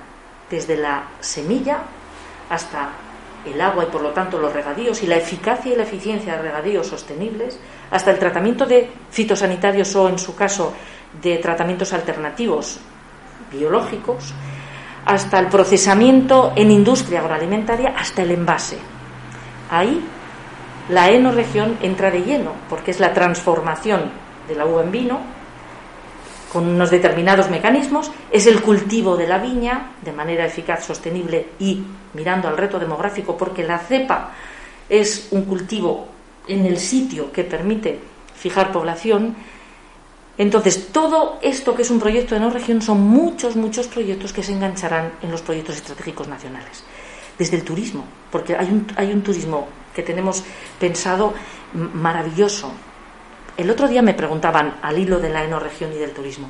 [0.50, 1.78] desde la semilla
[2.50, 2.90] hasta
[3.44, 6.42] el agua y por lo tanto los regadíos y la eficacia y la eficiencia de
[6.42, 7.58] regadíos sostenibles,
[7.90, 10.72] hasta el tratamiento de fitosanitarios o en su caso
[11.22, 12.78] de tratamientos alternativos
[13.52, 14.32] biológicos,
[15.04, 18.78] hasta el procesamiento en industria agroalimentaria, hasta el envase.
[19.70, 20.02] Ahí
[20.88, 24.10] la enoregión entra de lleno, porque es la transformación
[24.48, 25.20] de la uva en vino
[26.52, 31.82] con unos determinados mecanismos, es el cultivo de la viña de manera eficaz, sostenible y
[32.12, 34.30] mirando al reto demográfico, porque la cepa
[34.88, 36.06] es un cultivo
[36.46, 37.98] en el sitio que permite
[38.36, 39.34] fijar población.
[40.38, 44.44] Entonces, todo esto que es un proyecto de no región son muchos, muchos proyectos que
[44.44, 46.84] se engancharán en los proyectos estratégicos nacionales.
[47.36, 50.44] Desde el turismo, porque hay un, hay un turismo que tenemos
[50.78, 51.34] pensado
[51.72, 52.72] maravilloso,
[53.56, 56.48] el otro día me preguntaban, al hilo de la enorregión y del turismo,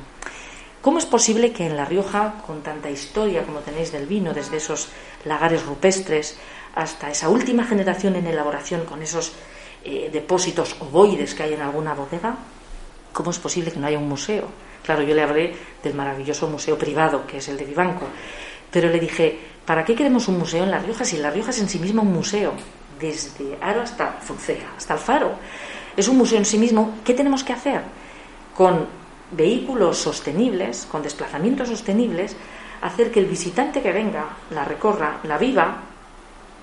[0.81, 4.57] ¿cómo es posible que en La Rioja, con tanta historia como tenéis del vino, desde
[4.57, 4.89] esos
[5.23, 6.37] lagares rupestres
[6.73, 9.33] hasta esa última generación en elaboración con esos
[9.83, 12.35] eh, depósitos ovoides que hay en alguna bodega,
[13.13, 14.47] ¿cómo es posible que no haya un museo?
[14.83, 18.07] Claro, yo le hablé del maravilloso museo privado, que es el de Vivanco,
[18.71, 21.59] pero le dije, ¿para qué queremos un museo en La Rioja si La Rioja es
[21.59, 22.53] en sí misma un museo?
[22.99, 25.35] Desde Aro hasta Funcea, hasta Alfaro
[25.95, 26.95] es un museo en sí mismo.
[27.03, 27.81] ¿Qué tenemos que hacer?
[28.55, 28.87] Con
[29.31, 32.35] vehículos sostenibles, con desplazamientos sostenibles,
[32.81, 35.77] hacer que el visitante que venga la recorra, la viva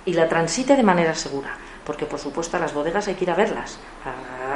[0.05, 1.57] y la transite de manera segura.
[1.85, 3.79] Porque, por supuesto, a las bodegas hay que ir a verlas,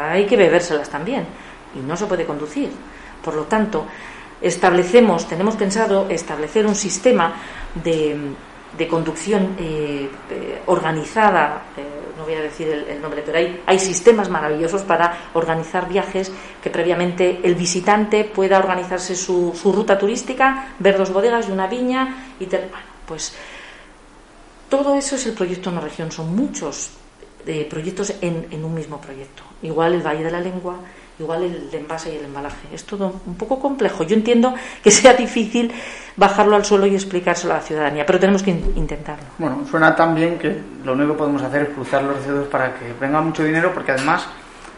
[0.08, 1.26] hay que bebérselas también
[1.74, 2.70] y no se puede conducir.
[3.22, 3.86] Por lo tanto,
[4.40, 7.34] establecemos, tenemos pensado establecer un sistema
[7.82, 8.16] de,
[8.76, 11.62] de conducción eh, eh, organizada.
[11.76, 11.82] Eh,
[12.16, 16.70] no voy a decir el, nombre, pero hay, hay sistemas maravillosos para organizar viajes que
[16.70, 22.32] previamente el visitante pueda organizarse su, su ruta turística, ver dos bodegas y una viña
[22.40, 22.68] y bueno,
[23.06, 23.34] pues
[24.70, 26.90] todo eso es el proyecto en la región, son muchos
[27.70, 29.44] proyectos en, en un mismo proyecto.
[29.62, 30.80] Igual el Valle de la Lengua,
[31.18, 32.68] igual el envase y el embalaje.
[32.72, 34.04] Es todo un poco complejo.
[34.04, 35.72] Yo entiendo que sea difícil
[36.16, 39.24] bajarlo al suelo y explicárselo a la ciudadanía, pero tenemos que intentarlo.
[39.38, 42.74] Bueno, suena tan bien que lo único que podemos hacer es cruzar los dedos para
[42.74, 44.26] que venga mucho dinero, porque además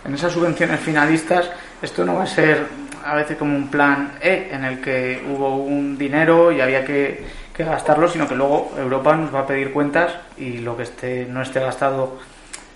[0.04, 1.50] en esas subvenciones finalistas
[1.82, 2.66] esto no va a ser
[3.04, 7.24] a veces como un plan E en el que hubo un dinero y había que,
[7.54, 11.26] que gastarlo, sino que luego Europa nos va a pedir cuentas y lo que esté,
[11.26, 12.18] no esté gastado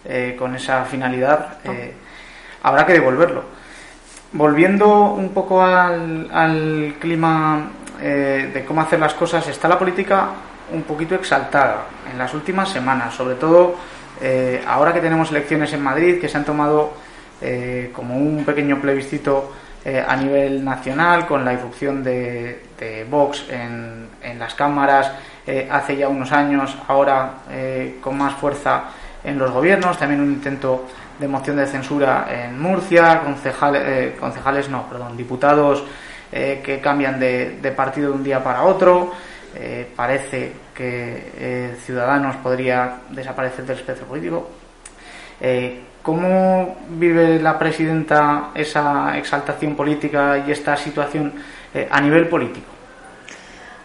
[0.05, 1.59] eh, con esa finalidad.
[1.64, 1.92] Eh,
[2.62, 3.44] habrá que devolverlo.
[4.33, 7.70] Volviendo un poco al, clima
[8.01, 10.29] eh, de cómo hacer las cosas, está la política
[10.72, 13.75] un poquito exaltada en las últimas semanas, sobre todo
[14.22, 16.94] eh, ahora que tenemos elecciones en Madrid, que se han tomado
[17.42, 19.53] eh, como un pequeño plebiscito
[19.85, 22.62] a nivel nacional, con la irrupción de,
[23.11, 25.11] Vox en, en, las cámaras
[25.72, 27.33] hace ya unos años, ahora
[28.01, 28.85] con más fuerza
[29.25, 30.87] en los gobiernos, también un intento
[31.23, 35.85] de moción de censura en Murcia, concejales, eh, concejales no, perdón, diputados
[36.33, 39.13] eh, que cambian de, partido de un día para otro.
[39.55, 44.51] Eh, parece que Ciudadanos podría desaparecer del espectro político.
[46.03, 51.35] ¿Cómo vive la presidenta esa exaltación política y esta situación
[51.91, 52.66] a nivel político?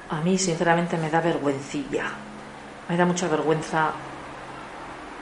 [0.10, 2.06] A mí, sinceramente, me da vergüencilla.
[2.88, 3.92] Me da mucha vergüenza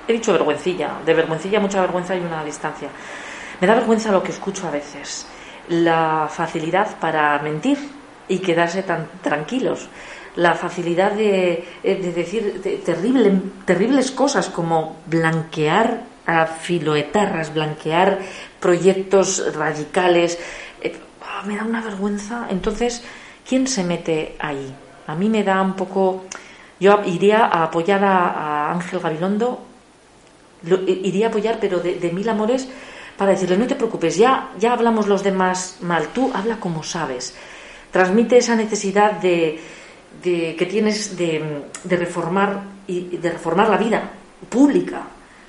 [0.08, 2.90] he dicho vergüencilla, de vergüencilla mucha vergüenza y una distancia.
[3.60, 5.28] Me da vergüenza lo que escucho a veces,
[5.70, 7.78] la facilidad para mentir
[8.28, 9.90] y quedarse tan tranquilos.
[10.36, 18.20] la facilidad de, eh, de decir terrible, terribles cosas como blanquear a filoetarras, blanquear
[18.60, 20.40] proyectos radicales.
[20.82, 22.48] Eh, ah, me da una vergüenza.
[22.50, 23.04] Entonces,
[23.48, 24.74] ¿quién se mete ahí?
[25.08, 26.26] A mí me da un poco...
[26.78, 29.64] Yo iría a apoyar a, Ángel Gabilondo,
[30.64, 32.68] iría a apoyar, pero de, de, mil amores,
[33.18, 37.36] para decirle, no te preocupes, ya, ya hablamos los demás mal, tú habla como sabes.
[37.92, 39.60] Transmite esa necesidad de,
[40.22, 44.12] que tienes de, reformar y de reformar la vida
[44.50, 45.04] pública,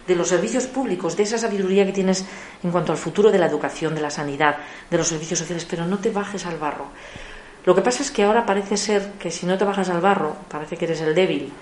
[0.06, 2.24] de los servicios públicos, de esa sabiduría que tienes
[2.62, 5.84] en cuanto al futuro de la educación, de la sanidad, de los servicios sociales, pero
[5.86, 6.86] no te bajes al barro.
[7.64, 10.36] Lo que pasa es que ahora parece ser que si no te bajas al barro,
[10.48, 11.52] parece que eres el débil.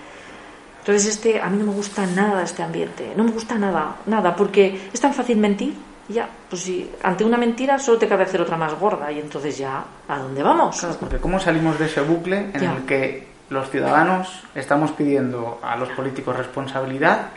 [0.84, 4.36] Entonces este a mí no me gusta nada este ambiente, no me gusta nada, nada,
[4.36, 5.74] porque es tan fácil mentir
[6.08, 9.56] ya, pues si ante una mentira solo te cabe hacer otra más gorda y entonces
[9.56, 10.78] ya, ¿a dónde vamos?
[10.78, 15.76] Claro, porque ¿cómo salimos de ese bucle en el que los ciudadanos estamos pidiendo a
[15.76, 17.28] los políticos responsabilidad,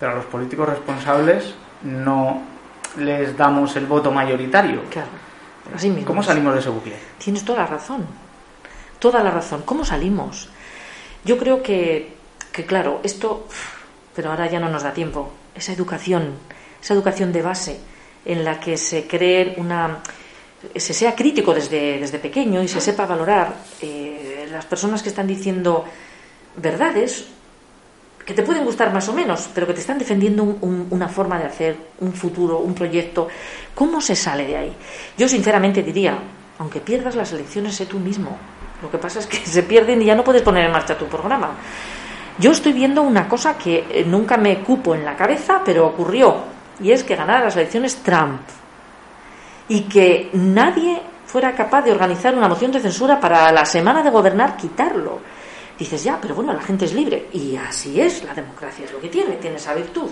[0.00, 2.40] pero a los políticos responsables no
[2.96, 4.80] les damos el voto mayoritario?
[4.88, 5.08] Claro,
[5.74, 6.06] así mismo.
[6.06, 6.96] ¿Cómo salimos de ese bucle?
[7.18, 8.06] Tienes toda la razón,
[8.98, 9.60] toda la razón.
[9.66, 10.48] ¿Cómo salimos?
[11.22, 12.15] Yo creo que,
[12.56, 13.46] que claro, esto,
[14.14, 16.32] pero ahora ya no nos da tiempo, esa educación,
[16.82, 17.78] esa educación de base
[18.24, 20.00] en la que se cree una
[20.74, 25.26] se sea crítico desde, desde pequeño y se sepa valorar eh, las personas que están
[25.26, 25.84] diciendo
[26.56, 27.26] verdades
[28.24, 31.44] que te pueden gustar más o menos, pero que te están defendiendo una forma de
[31.44, 33.28] hacer, un futuro, un proyecto.
[33.72, 34.72] ¿Cómo se sale de ahí?
[35.16, 36.18] Yo sinceramente diría,
[36.58, 38.36] aunque pierdas las elecciones, sé tú mismo.
[38.82, 41.06] Lo que pasa es que se pierden y ya no puedes poner en marcha tu
[41.06, 41.54] programa.
[42.38, 46.36] Yo estoy viendo una cosa que eh, nunca me cupo en la cabeza, pero ocurrió
[46.80, 48.42] y es que ganara las elecciones Trump
[49.68, 54.10] y que nadie fuera capaz de organizar una moción de censura para la semana de
[54.10, 55.18] gobernar quitarlo.
[55.78, 57.28] Dices, ya, pero bueno, la gente es libre.
[57.32, 60.10] Y así es, la democracia es lo que tiene, tiene esa virtud.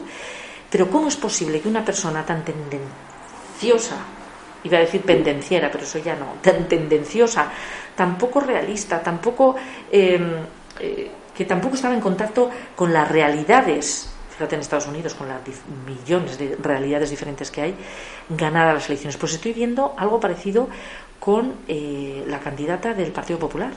[0.70, 3.96] Pero ¿cómo es posible que una persona tan tendenciosa,
[4.64, 7.50] iba a decir pendenciera, pero eso ya no, tan tendenciosa,
[7.94, 9.54] tan poco realista, tampoco,
[9.90, 10.32] em,
[10.80, 15.40] eh, que tampoco estaba en contacto con las realidades fíjate en Estados Unidos con las
[15.86, 17.74] millones de realidades diferentes que hay,
[18.28, 19.16] ganar las elecciones.
[19.16, 20.68] Pues estoy viendo algo parecido
[21.20, 23.70] con eh, la candidata del Partido Popular.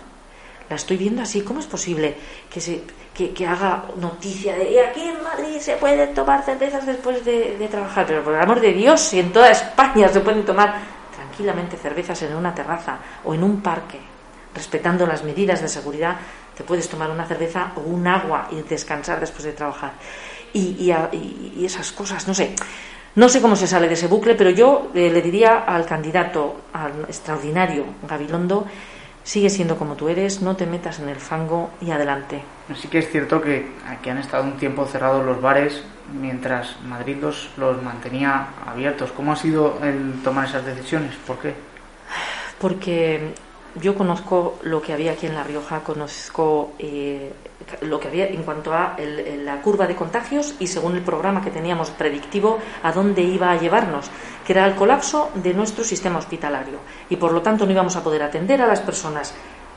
[0.70, 1.42] La estoy viendo así.
[1.42, 2.16] ¿Cómo es posible
[2.52, 2.82] que, se,
[3.14, 8.06] que, haga noticia de aquí en Madrid se pueden tomar cervezas después de, de trabajar?
[8.06, 10.76] Pero por el amor de Dios, si en toda España se pueden tomar
[11.16, 14.00] tranquilamente cervezas en una terraza o en un parque,
[14.54, 16.18] respetando las medidas de seguridad,
[16.58, 19.94] te puedes tomar una cerveza o un agua y descansar después de trabajar
[20.54, 22.56] y, esas cosas, no sé.
[23.16, 26.62] No sé cómo se sale de ese bucle, pero yo eh, le diría al candidato,
[26.74, 28.68] al extraordinario Gabilondo,
[29.24, 32.44] sigue siendo como tú eres, no te metas en el fango y adelante.
[32.76, 35.84] Sí que es cierto que aquí han estado un tiempo cerrados los bares
[36.14, 39.12] mientras Madrid los, los mantenía abiertos.
[39.12, 41.16] ¿Cómo ha sido el tomar esas decisiones?
[41.26, 41.56] ¿Por qué?
[42.60, 43.34] Porque
[43.76, 47.32] yo conozco lo que había aquí en La Rioja, conozco eh,
[47.82, 48.96] lo que había en cuanto a
[49.44, 53.58] la curva de contagios y según el programa que teníamos predictivo a dónde iba a
[53.58, 54.10] llevarnos,
[54.46, 56.80] que era el colapso de nuestro sistema hospitalario.
[57.10, 59.34] Y por lo tanto no íbamos a poder atender a las personas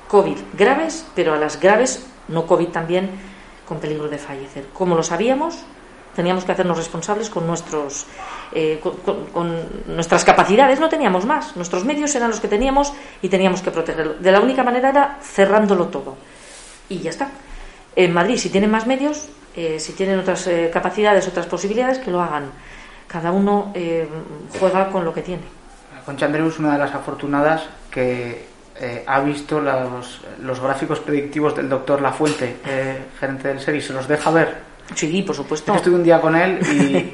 [0.08, 3.10] COVID graves, pero a las graves, no COVID también,
[3.66, 4.66] con peligro de fallecer.
[4.72, 5.64] Como lo sabíamos,
[6.20, 8.04] teníamos que hacernos responsables con, nuestros,
[8.52, 8.78] eh,
[9.32, 9.56] con,
[9.86, 11.56] nuestras capacidades, no teníamos más.
[11.56, 12.92] Nuestros medios eran los que teníamos
[13.22, 14.14] y teníamos que protegerlo.
[14.20, 16.18] De la única manera era cerrándolo todo.
[16.90, 17.30] Y ya está.
[17.96, 22.10] En Madrid, si tienen más medios, eh, si tienen otras eh, capacidades, otras posibilidades, que
[22.10, 22.50] lo hagan.
[23.08, 23.72] Cada uno
[24.60, 25.42] juega con lo que tiene.
[26.04, 28.44] Concha Andreu es una de las afortunadas que
[29.06, 32.58] ha visto los, los, gráficos predictivos del doctor Lafuente,
[33.18, 35.74] gerente del SER, y se los deja ver Sí, por supuesto.
[35.74, 36.60] estuve un día con él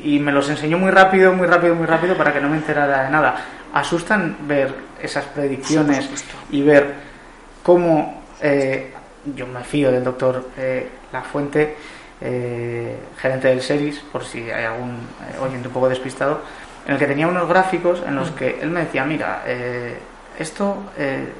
[0.02, 3.04] y, me los enseñó muy rápido, muy rápido, muy rápido para que no me enterara
[3.04, 3.36] de nada.
[3.72, 6.08] Asustan ver esas predicciones
[6.50, 6.94] y ver
[7.62, 8.92] cómo eh,
[9.34, 11.76] yo me fío del doctor eh, La Fuente,
[12.20, 14.98] eh, gerente del SERIS, por si hay algún
[15.42, 16.40] oyente un poco despistado,
[16.86, 18.34] en el que tenía unos gráficos en los mm.
[18.34, 19.42] que él me decía, mira,
[20.38, 20.84] esto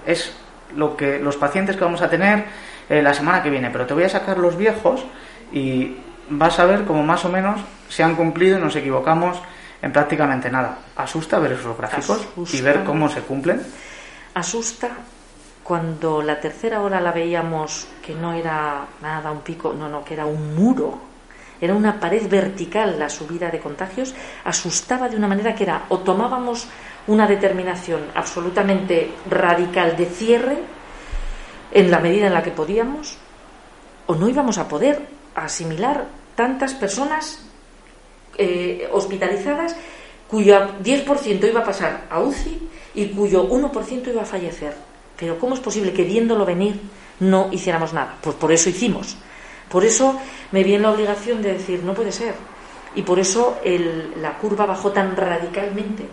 [0.06, 0.32] es
[0.74, 2.44] lo que los pacientes que vamos a tener
[2.88, 5.04] la semana que viene, pero te voy a sacar los viejos
[5.52, 5.96] y
[6.28, 9.38] vas a ver cómo más o menos se han cumplido y nos equivocamos
[9.82, 10.78] en prácticamente nada.
[10.96, 13.62] ¿Asusta ver esos gráficos y ver cómo se cumplen?
[14.34, 14.90] Asusta
[15.62, 20.14] cuando la tercera hora la veíamos que no era nada un pico, no, no, que
[20.14, 20.98] era un muro,
[21.60, 24.14] era una pared vertical la subida de contagios,
[24.44, 26.68] asustaba de una manera que era o tomábamos
[27.08, 30.58] una determinación absolutamente radical de cierre
[31.72, 33.18] en la medida en la que podíamos,
[34.06, 37.40] o no íbamos a poder asimilar tantas personas
[38.38, 39.76] eh, hospitalizadas
[40.28, 44.74] cuyo 10% iba a pasar a UCI y cuyo 1% iba a fallecer.
[45.16, 46.80] Pero ¿cómo es posible que viéndolo venir
[47.20, 48.16] no hiciéramos nada?
[48.20, 49.16] Pues por eso hicimos.
[49.70, 50.18] Por eso
[50.52, 52.34] me vi en la obligación de decir, no puede ser.
[52.94, 53.58] Y por eso
[54.20, 56.04] la curva bajó tan radicalmente,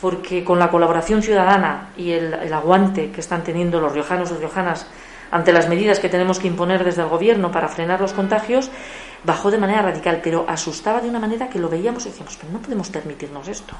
[0.00, 4.34] porque con la colaboración ciudadana y el, el aguante que están teniendo los riojanos y
[4.34, 4.86] riojanas
[5.34, 8.70] ante las medidas que tenemos que imponer desde el Gobierno para frenar los contagios,
[9.24, 12.52] bajó de manera radical, pero asustaba de una manera que lo veíamos y decíamos, pero
[12.52, 13.74] no podemos permitirnos esto.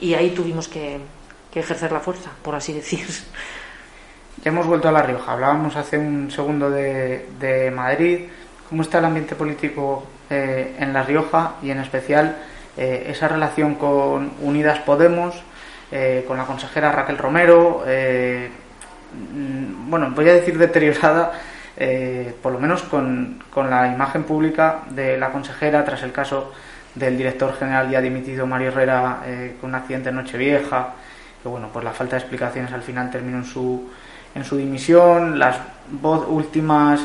[0.00, 0.98] Y ahí tuvimos que,
[1.52, 3.06] ejercer la fuerza, por así decir.
[4.42, 5.32] Ya hemos vuelto a La Rioja.
[5.32, 8.28] Hablábamos hace un segundo de, Madrid.
[8.68, 12.36] ¿Cómo está el ambiente político eh, en La Rioja y en especial
[12.76, 15.34] eh, esa relación con Unidas Podemos,
[15.92, 17.84] eh, con la consejera Raquel Romero?
[19.16, 21.32] Mm, bueno, voy a decir deteriorada
[21.78, 26.52] eh, por lo menos con, la imagen pública de la consejera tras el caso
[26.94, 30.94] del director general ya dimitido Mario Herrera eh, con un accidente en Nochevieja,
[31.42, 33.90] que bueno, pues la falta de explicaciones al final terminó en su,
[34.34, 35.58] en su dimisión, las
[36.28, 37.00] últimas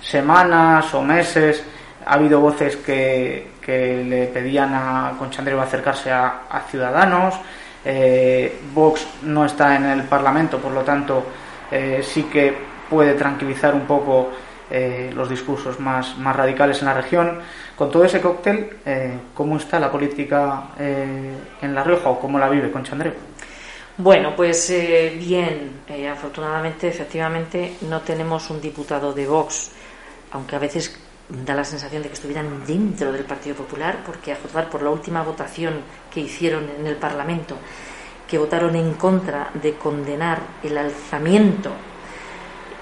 [0.00, 1.62] semanas o meses
[2.06, 7.34] ha habido voces que, le pedían a Conchandreo acercarse a, Ciudadanos,
[7.84, 11.24] eh, Vox no está en el Parlamento, por lo tanto
[12.02, 12.54] sí que
[12.88, 14.30] puede tranquilizar un poco
[14.70, 17.38] eh, los discursos más, más radicales en la región.
[17.76, 22.38] Con todo ese cóctel, eh, ¿cómo está la política eh, en La Rioja o cómo
[22.38, 23.12] la vive con Chandreu?
[23.96, 24.72] Bueno, pues
[25.18, 29.70] bien, afortunadamente, efectivamente, no tenemos un diputado de Vox,
[30.32, 30.98] aunque a veces
[31.28, 34.90] da la sensación de que estuvieran dentro del Partido Popular, porque a juzgar por la
[34.90, 35.74] última votación
[36.12, 37.56] que hicieron en el Parlamento,
[38.34, 41.70] que votaron en contra de condenar el alzamiento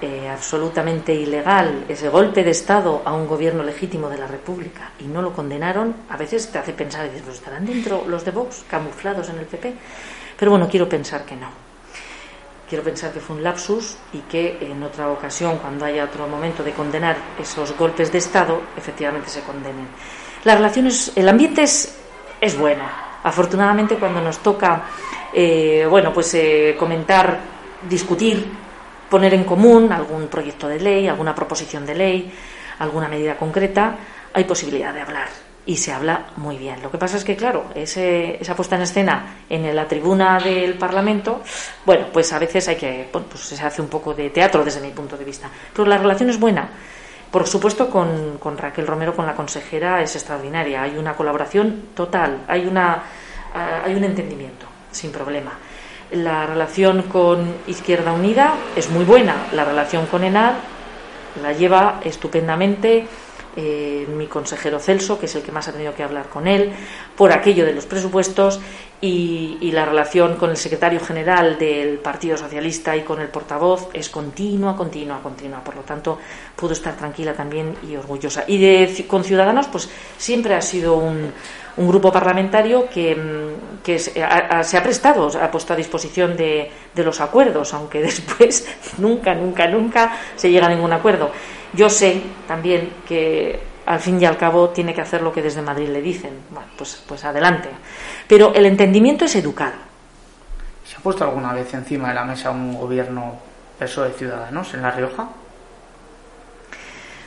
[0.01, 5.03] eh, absolutamente ilegal ese golpe de Estado a un gobierno legítimo de la República y
[5.03, 8.65] no lo condenaron, a veces te hace pensar, y pues estarán dentro los de Vox,
[8.67, 9.75] camuflados en el PP.
[10.39, 11.49] Pero bueno, quiero pensar que no.
[12.67, 16.63] Quiero pensar que fue un lapsus y que en otra ocasión, cuando haya otro momento
[16.63, 19.85] de condenar esos golpes de Estado, efectivamente se condenen.
[20.45, 21.95] Las relaciones, el ambiente es,
[22.41, 23.12] es bueno.
[23.23, 24.83] Afortunadamente, cuando nos toca,
[25.33, 27.39] eh, bueno, pues eh, comentar,
[27.89, 28.45] discutir
[29.09, 32.33] poner en común algún proyecto de ley, alguna proposición de ley,
[32.79, 33.95] alguna medida concreta,
[34.33, 35.27] hay posibilidad de hablar
[35.65, 36.81] y se habla muy bien.
[36.81, 41.41] Lo que pasa es que, claro, esa puesta en escena en la tribuna del Parlamento,
[41.85, 44.89] bueno, pues a veces hay que, pues se hace un poco de teatro desde mi
[44.89, 45.49] punto de vista.
[45.71, 46.69] Pero la relación es buena.
[47.33, 50.83] Por supuesto, con, Raquel Romero, con la consejera, es extraordinaria.
[50.83, 53.05] Hay una colaboración total, hay, una,
[53.55, 55.53] ah, hay un entendimiento, sin problema.
[56.11, 59.47] La relación con Izquierda Unida es muy buena.
[59.51, 60.53] La relación con ENAR
[61.41, 63.07] la lleva estupendamente
[63.55, 66.71] eh, mi consejero Celso, que es el que más ha tenido que hablar con él,
[67.15, 68.59] por aquello de los presupuestos
[69.03, 74.09] y, la relación con el secretario general del Partido Socialista y con el portavoz es
[74.09, 75.63] continua, continua, continua.
[75.63, 76.19] Por lo tanto,
[76.55, 78.45] puedo estar tranquila también y orgullosa.
[78.47, 81.33] Y de, con Ciudadanos, pues siempre ha sido un,
[81.75, 88.01] grupo parlamentario que, mm, se, ha, prestado, ha puesto a disposición de, los acuerdos, aunque
[88.03, 88.65] después
[88.99, 91.31] nunca, nunca, nunca se llega a ningún acuerdo.
[91.73, 95.61] Yo sé también que al fin y al cabo tiene que hacer lo que desde
[95.61, 96.31] Madrid le dicen.
[96.49, 97.69] Bueno, pues, pues adelante.
[98.27, 99.73] Pero el entendimiento es educado.
[100.85, 103.37] ¿Se ha puesto alguna vez encima de la mesa un gobierno
[103.79, 105.29] PSOE de Ciudadanos en La Rioja?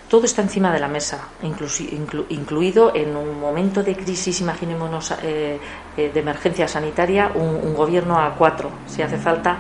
[0.09, 5.59] todo está encima de la mesa, incluido en un momento de crisis, imaginémonos, eh,
[5.97, 9.59] eh, de emergencia sanitaria, un, gobierno a cuatro, si hace falta,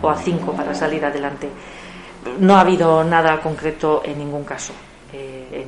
[0.00, 1.48] o a cinco para salir adelante.
[2.38, 4.72] No ha habido nada concreto en ningún caso.
[5.12, 5.66] Eh,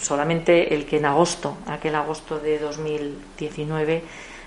[0.00, 4.02] solamente el que en agosto, aquel agosto de 2019,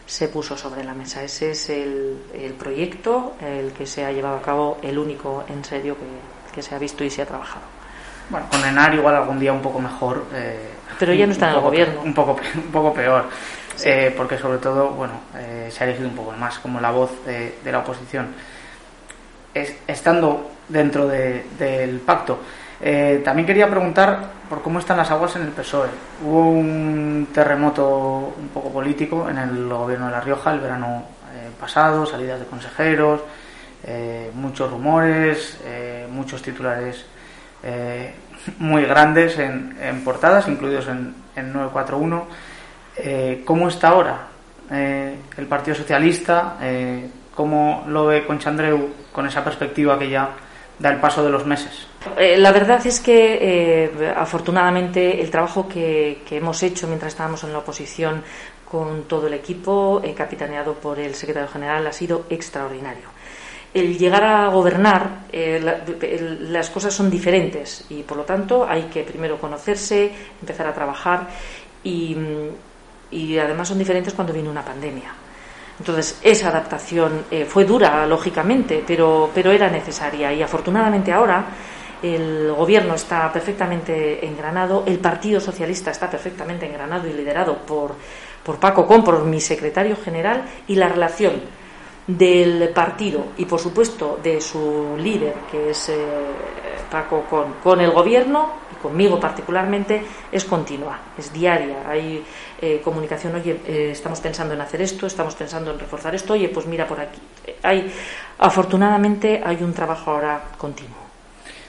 [0.06, 1.24] se puso sobre la mesa.
[1.24, 2.20] Ese es el,
[2.60, 5.98] proyecto, el que se ha llevado a cabo, el único en serio
[6.54, 7.76] que se ha visto y se ha trabajado.
[8.30, 10.26] Bueno, con Enar igual algún día un poco mejor.
[10.34, 12.02] Eh, Pero ya no está en el gobierno.
[12.02, 13.26] Un poco, un poco peor.
[13.84, 17.12] Eh, porque sobre todo, bueno, eh, se ha elegido un poco más como la voz
[17.26, 18.28] de, la oposición.
[19.54, 22.40] Es, estando dentro del pacto.
[23.24, 25.90] también quería preguntar por cómo están las aguas en el PSOE.
[26.24, 31.04] Hubo un terremoto un poco político en el gobierno de La Rioja el verano
[31.60, 33.22] pasado, salidas de consejeros,
[34.34, 35.60] muchos rumores,
[36.12, 37.06] muchos titulares
[37.68, 38.14] eh,
[38.60, 42.28] muy grandes en, portadas, incluidos en, 941.
[42.98, 44.28] Eh, ¿Cómo está ahora
[44.72, 46.58] eh, el Partido Socialista?
[47.34, 50.30] ¿Cómo lo ve Conchandreu con esa perspectiva que ya
[50.80, 51.88] da el paso de los meses?
[52.18, 57.54] Eh, la verdad es que, eh, afortunadamente, el trabajo que, hemos hecho mientras estábamos en
[57.54, 58.24] la oposición
[58.70, 63.16] con todo el equipo, eh, capitaneado por el secretario general, ha sido extraordinario.
[63.74, 69.38] El llegar a gobernar, las cosas son diferentes y, por lo tanto, hay que primero
[69.38, 71.28] conocerse, empezar a trabajar
[71.84, 75.25] y además son diferentes cuando viene una pandemia.
[75.78, 81.46] Entonces, esa adaptación fue dura, lógicamente, pero, pero era necesaria y afortunadamente ahora
[82.02, 87.96] el gobierno está perfectamente engranado, el Partido Socialista está perfectamente engranado y liderado por,
[88.44, 91.34] por Paco Con, por mi secretario general, y la relación
[92.08, 95.96] del partido y, por supuesto, de su líder, que es eh,
[96.92, 101.78] Paco Con, con el gobierno y conmigo particularmente, es continua, es diaria.
[101.88, 102.24] Hay
[102.62, 106.50] eh, comunicación, oye, eh, estamos pensando en hacer esto, estamos pensando en reforzar esto, oye,
[106.50, 107.20] pues mira por aquí.
[107.64, 107.92] Hay,
[108.40, 111.06] afortunadamente hay un trabajo ahora continuo.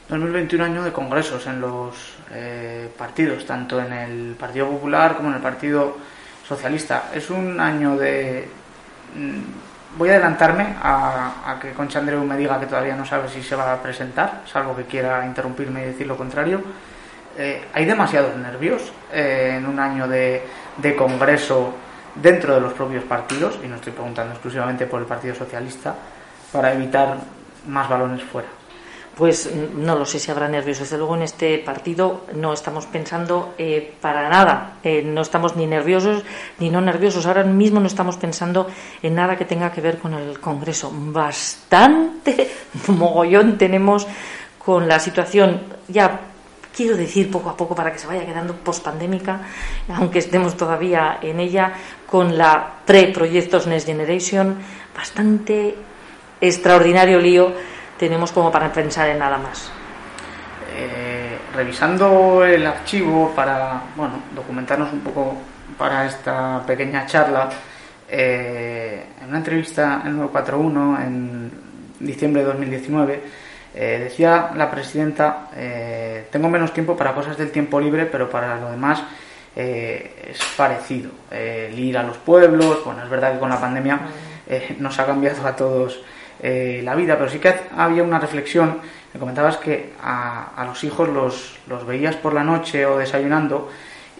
[0.08, 5.36] 2021 año de congresos en los eh, partidos, tanto en el Partido Popular como en
[5.36, 5.96] el Partido
[6.46, 7.10] Socialista.
[7.12, 8.48] Es un año de...
[9.16, 13.42] Mm, voy a adelantarme a, que Concha Andreu me diga que todavía no sabe si
[13.42, 16.62] se va a presentar, salvo que quiera interrumpirme y decir lo contrario.
[17.38, 20.42] Eh, hay demasiados nervios eh, en un año de,
[20.96, 21.74] congreso
[22.14, 25.94] dentro de los propios partidos, y no estoy preguntando exclusivamente por el Partido Socialista,
[26.50, 27.18] para evitar
[27.66, 28.48] más balones fuera
[29.16, 30.78] pues no lo sé si habrá nervios.
[30.78, 34.74] Desde luego en este partido no estamos pensando eh, para nada,
[35.04, 36.22] no estamos ni nerviosos
[36.58, 37.24] ni no nerviosos.
[37.24, 38.66] Ahora mismo no estamos pensando
[39.02, 40.92] en nada que tenga que ver con el Congreso.
[40.92, 42.50] Bastante
[42.88, 44.06] mogollón tenemos
[44.58, 46.20] con la situación ya
[46.76, 49.40] quiero decir poco a poco para que se vaya quedando pospandémica,
[49.94, 51.72] aunque estemos todavía en ella,
[52.06, 54.58] con la pre-proyectos Next Generation,
[54.94, 55.74] bastante
[56.40, 57.52] extraordinario lío
[57.98, 59.70] tenemos como para pensar en nada más.
[60.76, 65.34] Eh, revisando el archivo para bueno, documentarnos un poco
[65.78, 67.48] para esta pequeña charla,
[68.08, 71.50] eh, en una entrevista en 941 en
[72.00, 73.22] diciembre de 2019,
[73.76, 75.50] eh, decía la presidenta,
[76.30, 79.02] tengo menos tiempo para cosas del tiempo libre, pero para lo demás
[79.54, 81.10] es parecido.
[81.30, 84.00] el ir a los pueblos, bueno, es verdad que con la pandemia
[84.78, 86.00] nos ha cambiado a todos
[86.40, 88.78] eh, la vida, pero sí que había una reflexión.
[89.12, 93.70] Me comentabas que a, los hijos los, los, veías por la noche o desayunando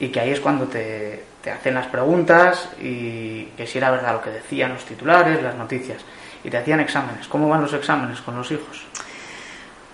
[0.00, 4.14] y que ahí es cuando te, te, hacen las preguntas y que si era verdad
[4.14, 6.02] lo que decían los titulares, las noticias.
[6.42, 7.28] Y te hacían exámenes.
[7.28, 8.86] ¿Cómo van los exámenes con los hijos?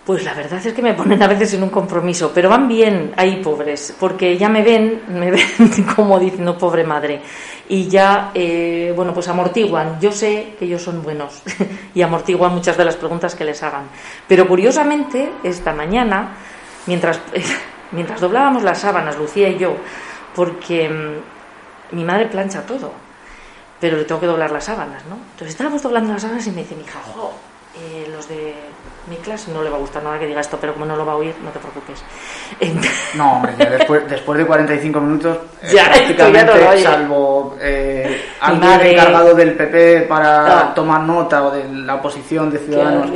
[0.05, 3.13] Pues la verdad es que me ponen a veces en un compromiso, pero van bien
[3.17, 5.47] ahí pobres, porque ya me ven, me ven
[5.97, 7.23] como diciendo pobre madre,
[7.69, 10.01] y ya, eh, bueno, pues amortiguan.
[10.01, 11.43] Yo sé que ellos son buenos
[11.95, 13.85] y amortiguan muchas de las preguntas que les hagan.
[14.27, 16.35] Pero curiosamente, esta mañana,
[16.87, 17.21] mientras,
[17.93, 19.77] mientras doblábamos las sábanas, Lucía y yo,
[20.35, 22.93] porque mm, mi madre plancha todo,
[23.81, 25.15] pero le tengo que doblar las sábanas, ¿no?
[25.15, 26.99] Entonces estábamos doblando las sábanas y me dice mi hija,
[27.77, 28.55] eh, los de
[29.09, 31.05] mi clase no le va a gustar nada que diga esto, pero como no lo
[31.05, 32.03] va a oír, no te preocupes.
[33.15, 39.55] No, hombre, después, después de 45 minutos, eh, ya, prácticamente, salvo eh, alguien encargado del
[39.55, 43.11] PP para tomar nota o de la oposición de Ciudadanos.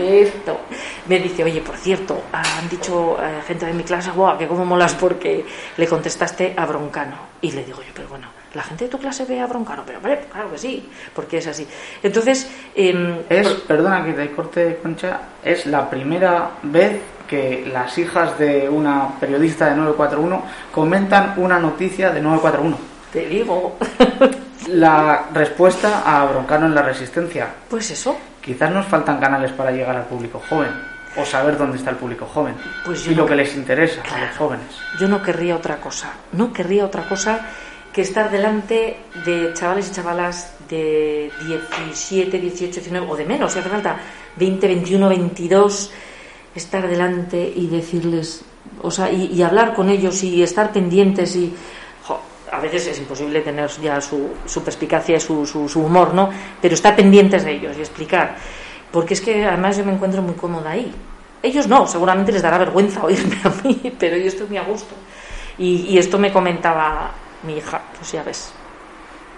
[1.06, 4.66] Me dice, oye, por cierto, han dicho eh, gente de mi clase, guau, que cómo
[4.66, 7.16] molas porque le contestaste a Broncano.
[7.40, 9.98] Y le digo yo, pero bueno, la gente de tu clase ve a Broncano, pero
[9.98, 11.66] hombre, claro que sí, porque es así.
[12.02, 18.38] Entonces, em, es, perdona que te corte, Concha, es la primera vez que las hijas
[18.38, 20.42] de una periodista de 941
[20.72, 22.78] comentan una noticia de 941.
[23.12, 23.76] Te digo.
[24.68, 27.48] la respuesta a Broncano en la resistencia.
[27.68, 28.16] Pues eso.
[28.40, 30.70] Quizás nos faltan canales para llegar al público joven
[31.16, 32.54] o saber dónde está el público joven
[32.84, 34.66] pues y lo que les interesa a los jóvenes.
[35.00, 36.12] Yo no querría otra cosa.
[36.32, 37.40] No querría otra cosa
[37.96, 38.94] que estar delante
[39.24, 43.96] de chavales y chavalas de 17, 18, 19 o de menos, si hace falta
[44.36, 45.92] 20, 21, 22,
[46.54, 48.44] estar delante y decirles,
[48.82, 51.54] o sea, y, hablar con ellos y estar pendientes y
[52.52, 56.28] a veces es imposible tener ya su, su perspicacia y su, su, humor, ¿no?
[56.60, 58.36] Pero estar pendientes de ellos y explicar.
[58.92, 60.92] Porque es que además yo me encuentro muy cómoda ahí.
[61.42, 64.94] Ellos no, seguramente les dará vergüenza oírme a mí, pero yo estoy muy a gusto.
[65.56, 68.52] Y, y esto me comentaba mi hija, pues ya ves.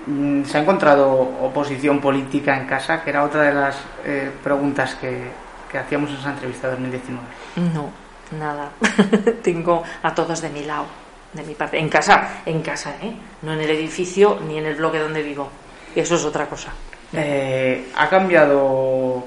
[0.07, 1.09] Mm, ¿Se ha encontrado
[1.43, 3.03] oposición política en casa?
[3.03, 5.31] Que era otra de las eh, preguntas que,
[5.71, 7.27] que hacíamos en esa entrevista de 2019.
[7.75, 7.91] No,
[8.39, 8.71] nada.
[9.43, 10.87] Tengo a todos de mi lado,
[11.33, 11.79] de mi parte.
[11.79, 13.15] En casa, en casa, ¿eh?
[13.43, 15.49] No en el edificio ni en el bloque donde vivo.
[15.95, 16.73] Eso es otra cosa.
[17.13, 19.25] Eh, ¿Ha cambiado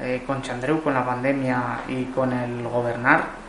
[0.00, 3.47] eh, con Chandreu, con la pandemia y con el gobernar?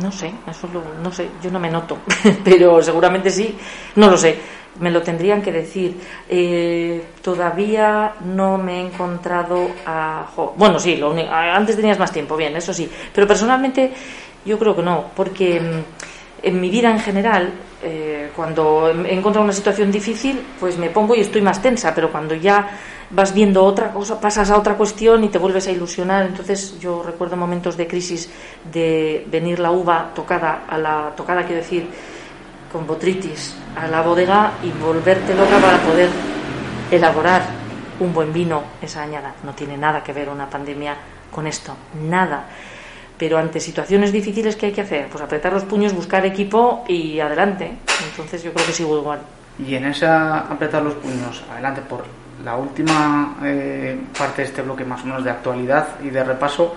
[0.00, 1.98] No sé, eso lo, no sé, yo no me noto,
[2.44, 3.56] pero seguramente sí,
[3.96, 4.38] no lo sé,
[4.80, 5.98] me lo tendrían que decir.
[6.28, 10.26] Eh, todavía no me he encontrado a...
[10.56, 13.92] bueno, sí, lo antes tenías más tiempo, bien, eso sí, pero personalmente
[14.44, 17.52] yo creo que no, porque mm, en mi vida en general,
[17.82, 22.10] eh, cuando he encontrado una situación difícil, pues me pongo y estoy más tensa, pero
[22.10, 22.78] cuando ya
[23.12, 26.26] vas viendo otra cosa, pasas a otra cuestión y te vuelves a ilusionar.
[26.26, 28.30] Entonces yo recuerdo momentos de crisis
[28.72, 31.86] de venir la uva tocada, a la tocada quiero decir,
[32.72, 36.08] con botritis, a la bodega y volverte loca para poder
[36.90, 37.42] elaborar
[38.00, 39.34] un buen vino esa añada.
[39.44, 40.96] No tiene nada que ver una pandemia
[41.30, 42.46] con esto, nada.
[43.18, 45.08] Pero ante situaciones difíciles, ¿qué hay que hacer?
[45.08, 47.72] Pues apretar los puños, buscar equipo y adelante.
[48.10, 49.20] Entonces yo creo que sigo igual.
[49.58, 52.04] Y en esa apretar los puños, adelante por
[52.44, 56.74] la última eh, parte de este bloque más o menos de actualidad y de repaso,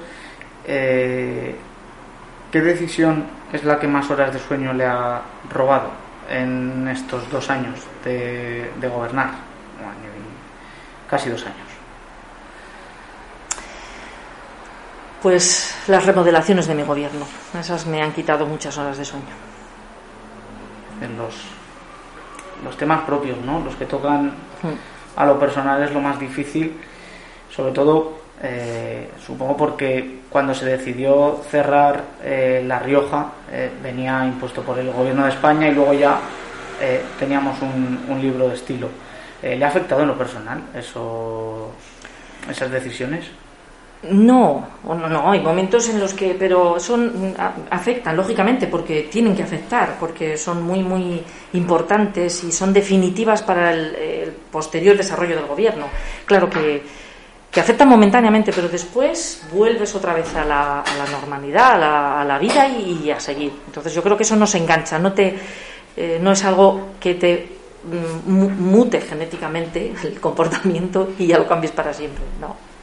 [0.65, 1.55] eh,
[2.51, 5.89] ¿qué decisión es la que más horas de sueño le ha robado
[6.29, 9.45] en estos dos años de, gobernar?
[11.09, 11.67] casi dos años.
[15.21, 17.27] Pues las remodelaciones de mi gobierno.
[17.57, 19.23] Esas me han quitado muchas horas de sueño.
[21.01, 21.35] En los,
[22.63, 23.59] los temas propios, ¿no?
[23.59, 24.33] Los que tocan...
[24.63, 26.73] Mm a lo personal es lo más difícil,
[27.49, 34.61] sobre todo eh, supongo porque cuando se decidió cerrar eh, La Rioja eh, venía impuesto
[34.61, 36.19] por el gobierno de España y luego ya
[37.17, 38.89] teníamos un, libro de estilo.
[39.41, 41.71] ¿Le ha afectado en lo personal eso,
[42.49, 43.25] esas decisiones?
[44.11, 47.33] No, no, no, hay momentos en los que, pero son
[47.69, 53.73] afectan lógicamente porque tienen que afectar, porque son muy muy importantes y son definitivas para
[53.73, 55.85] el, posterior desarrollo del gobierno.
[56.25, 56.83] Claro que,
[57.51, 63.09] que, afectan momentáneamente, pero después vuelves otra vez a la, normalidad, a la, vida y,
[63.11, 63.51] a seguir.
[63.67, 65.35] Entonces yo creo que eso no se engancha, no te,
[65.97, 67.49] eh, no es algo que te
[67.83, 72.74] mm, mute genéticamente el comportamiento y ya lo cambies para siempre, no.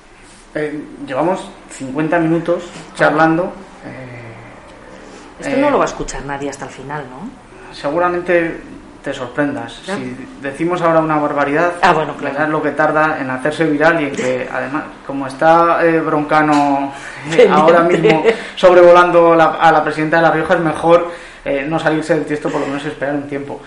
[0.54, 3.52] Eh, llevamos 50 minutos charlando.
[3.86, 7.74] Eh, Esto no lo va a escuchar nadie hasta el final, ¿no?
[7.74, 8.60] Seguramente
[9.02, 9.72] te sorprendas.
[9.84, 12.44] Si decimos ahora una barbaridad, ah, bueno, claro.
[12.44, 16.92] es lo que tarda en hacerse viral y en que, además, como está eh, Broncano
[17.50, 18.22] ahora mismo
[18.54, 21.10] sobrevolando a la presidenta de La Rioja, es mejor
[21.66, 23.60] no salirse del texto, por lo menos esperar un tiempo.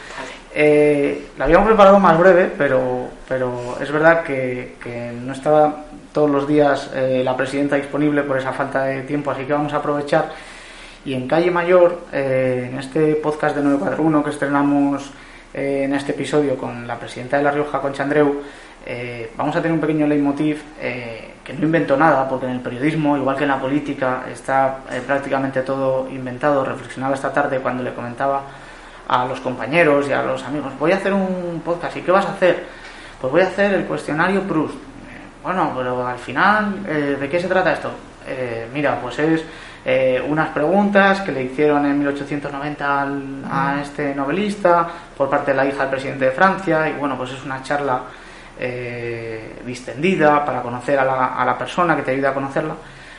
[0.55, 5.83] la habíamos preparado más breve, pero, pero es verdad que, que no estaba
[6.15, 9.73] todos los días eh, la presidenta disponible por esa falta de tiempo, así que vamos
[9.73, 10.31] a aprovechar.
[11.03, 15.11] Y en Calle Mayor, eh, en este podcast de 941 que estrenamos
[15.53, 18.41] eh, en este episodio con la presidenta de La Rioja, Concha Andreu,
[19.35, 23.35] vamos a tener un pequeño leitmotiv que no invento nada, porque en el periodismo, igual
[23.35, 26.63] que en la política, está prácticamente todo inventado.
[26.63, 28.43] Reflexionaba esta tarde cuando le comentaba
[29.07, 32.27] a los compañeros y a los amigos, voy a hacer un podcast, ¿y qué vas
[32.27, 32.63] a hacer?
[33.19, 34.75] Pues voy a hacer el cuestionario Proust
[35.45, 37.91] bueno, pero al final, eh, ¿de qué se trata esto?
[38.25, 39.43] Eh, mira, pues es
[39.85, 43.07] eh, unas preguntas que le hicieron en 1890
[43.47, 47.33] a este novelista por parte de la hija del presidente de Francia y bueno, pues
[47.33, 48.01] es una charla
[49.65, 52.73] distendida para conocer a la, a la, persona que te ayuda a conocerla.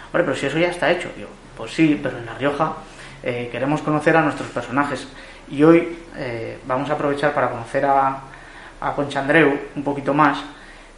[0.07, 2.72] Hombre, pero si eso ya está hecho, yo, pues sí, pero en La Rioja
[3.22, 5.07] queremos conocer a nuestros personajes
[5.51, 5.99] y hoy
[6.66, 8.18] vamos a aprovechar para conocer a,
[8.81, 10.43] a Concha Andreu un poquito más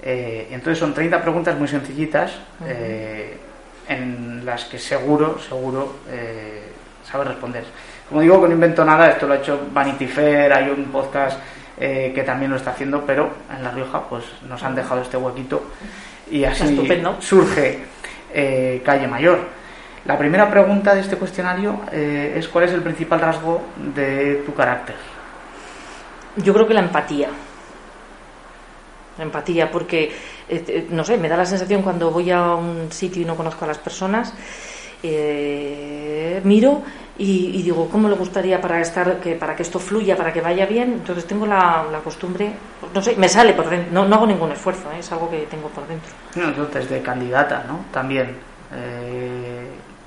[0.02, 2.32] eh, entonces son 30 preguntas muy sencillitas
[2.64, 3.36] eh,
[3.88, 6.62] en las que seguro, seguro eh,
[7.04, 7.64] sabe responder.
[8.08, 11.38] Como digo, que no invento nada, esto lo ha hecho Vanity Fair, hay un podcast
[11.78, 15.62] que también lo está haciendo, pero en La Rioja pues nos han dejado este huequito
[16.28, 16.76] y así
[17.20, 17.84] surge
[18.84, 19.38] Calle Mayor.
[20.04, 23.62] La primera pregunta de este cuestionario es cuál es el principal rasgo
[23.94, 24.96] de tu carácter.
[26.34, 27.28] Yo creo que la empatía
[29.22, 30.04] empatía, porque,
[30.48, 33.36] eh, eh, no sé, me da la sensación cuando voy a un sitio y no
[33.36, 34.34] conozco a las personas,
[35.02, 36.82] eh, miro
[37.18, 40.66] y, digo, ¿cómo le gustaría para estar, que, para que esto fluya, para que vaya
[40.66, 40.92] bien?
[40.94, 42.52] Entonces tengo la, costumbre,
[42.94, 45.86] no sé, me sale por dentro, no, hago ningún esfuerzo, es algo que tengo por
[45.88, 46.10] dentro.
[46.36, 47.86] No, entonces de candidata, ¿no?
[47.92, 48.36] También,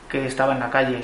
[0.09, 1.03] que estaba en la calle,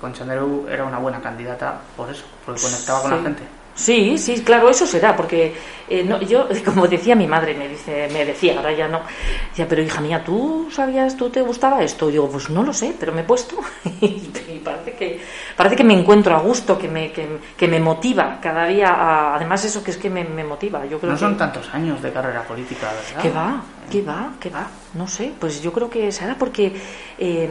[0.00, 3.42] con Chanderu era una buena candidata por eso, porque conectaba con la gente.
[3.76, 5.54] Sí, sí, claro, eso será, porque
[5.88, 9.02] eh, no, yo, como decía mi madre, me dice, me decía, ahora ya no,
[9.50, 12.08] decía, pero hija mía, ¿tú sabías, tú te gustaba esto?
[12.08, 13.56] Y digo, pues no lo sé, pero me he puesto
[14.00, 15.20] y parece que,
[15.54, 19.84] parece que me encuentro a gusto, que me, que, me motiva cada día, además eso
[19.84, 20.86] que es que me, motiva.
[20.86, 23.22] Yo creo no son tantos años de carrera política, ¿verdad?
[23.22, 26.72] Que va, que va, que va, no sé, pues yo creo que será porque...
[27.18, 27.50] Eh,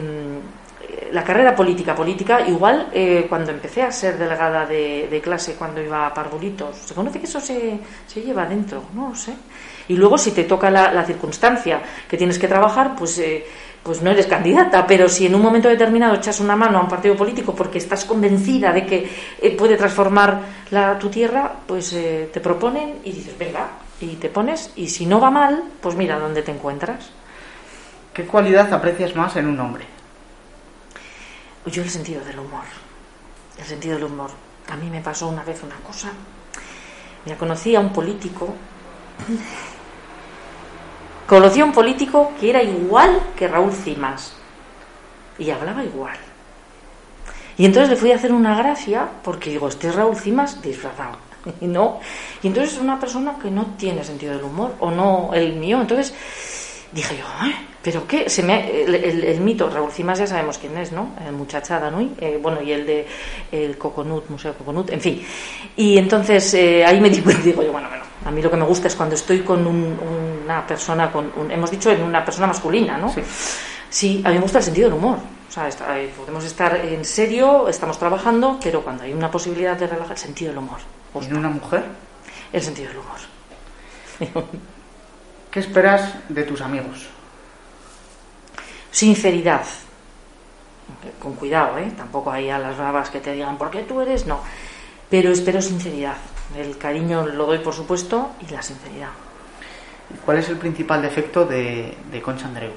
[1.12, 6.06] la carrera política, política, igual eh, cuando empecé a ser delegada de, clase, cuando iba
[6.06, 9.34] a Parvulitos, se conoce que eso se, se lleva dentro, no sé.
[9.88, 13.46] Y luego si te toca la, circunstancia que tienes que trabajar, pues, eh,
[13.82, 16.88] pues no eres candidata, pero si en un momento determinado echas una mano a un
[16.88, 19.08] partido político porque estás convencida de que
[19.40, 23.68] eh, puede transformar la, tu tierra, pues te proponen y dices, venga,
[24.00, 27.10] y te pones, y si no va mal, pues mira dónde te encuentras.
[28.12, 29.95] ¿Qué cualidad aprecias más en un hombre?
[31.66, 32.64] Yo el sentido del humor.
[33.58, 34.30] El sentido del humor.
[34.68, 36.10] A mí me pasó una vez una cosa.
[37.24, 38.54] Mira, conocí a un político.
[41.26, 44.34] Conocí a un político que era igual que Raúl Cimas.
[45.38, 46.16] Y hablaba igual.
[47.58, 51.18] Y entonces le fui a hacer una gracia porque digo, este es Raúl Cimas disfrazado.
[51.60, 52.00] Y no.
[52.42, 55.80] Y entonces es una persona que no tiene sentido del humor, o no el mío.
[55.80, 56.14] Entonces
[56.96, 57.24] dije yo,
[57.82, 58.28] ¿pero qué?
[58.28, 61.10] Se me, el, mito, Raúl Cimas ya sabemos quién es, ¿no?
[61.24, 62.00] El muchachada, ¿no?
[62.18, 63.06] Eh, bueno, y el de
[63.52, 65.22] el Coconut, Museo Coconut, en fin.
[65.76, 68.64] Y entonces eh, ahí me digo, digo yo, bueno, bueno, a mí lo que me
[68.64, 73.12] gusta es cuando estoy con una persona, con hemos dicho en una persona masculina, ¿no?
[73.12, 73.20] Sí.
[73.90, 74.22] sí.
[74.24, 75.18] a mí me gusta el sentido del humor.
[75.48, 79.86] O sea, eh, podemos estar en serio, estamos trabajando, pero cuando hay una posibilidad de
[79.86, 80.78] relajar, el sentido del humor.
[81.20, 81.84] ¿Y en una mujer?
[82.52, 84.56] El sentido del humor.
[85.56, 87.06] ¿Qué esperas de tus amigos?
[88.90, 89.64] Sinceridad.
[91.18, 91.90] Con cuidado, ¿eh?
[91.96, 94.26] Tampoco hay a las bravas que te digan, ¿por qué tú eres?
[94.26, 94.40] No.
[95.08, 96.18] Pero espero sinceridad.
[96.54, 99.08] El cariño lo doy, por supuesto, y la sinceridad.
[100.26, 102.72] ¿Cuál es el principal defecto de, de Concha Andreu?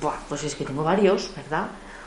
[0.00, 1.66] Buah, pues es que tengo varios, ¿verdad?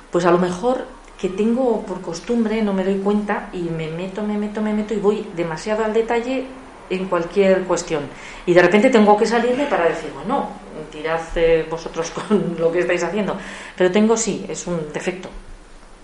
[0.10, 0.86] Pues a lo mejor
[1.20, 4.94] que tengo por costumbre, no me doy cuenta y me meto, me meto, me meto
[4.94, 6.48] y voy demasiado al detalle
[6.90, 8.04] en cualquier cuestión.
[8.46, 10.50] Y de repente tengo que salirme para decir, bueno,
[10.92, 13.38] tirad eh, vosotros con lo que estáis haciendo.
[13.76, 15.30] Pero tengo, sí, es un defecto.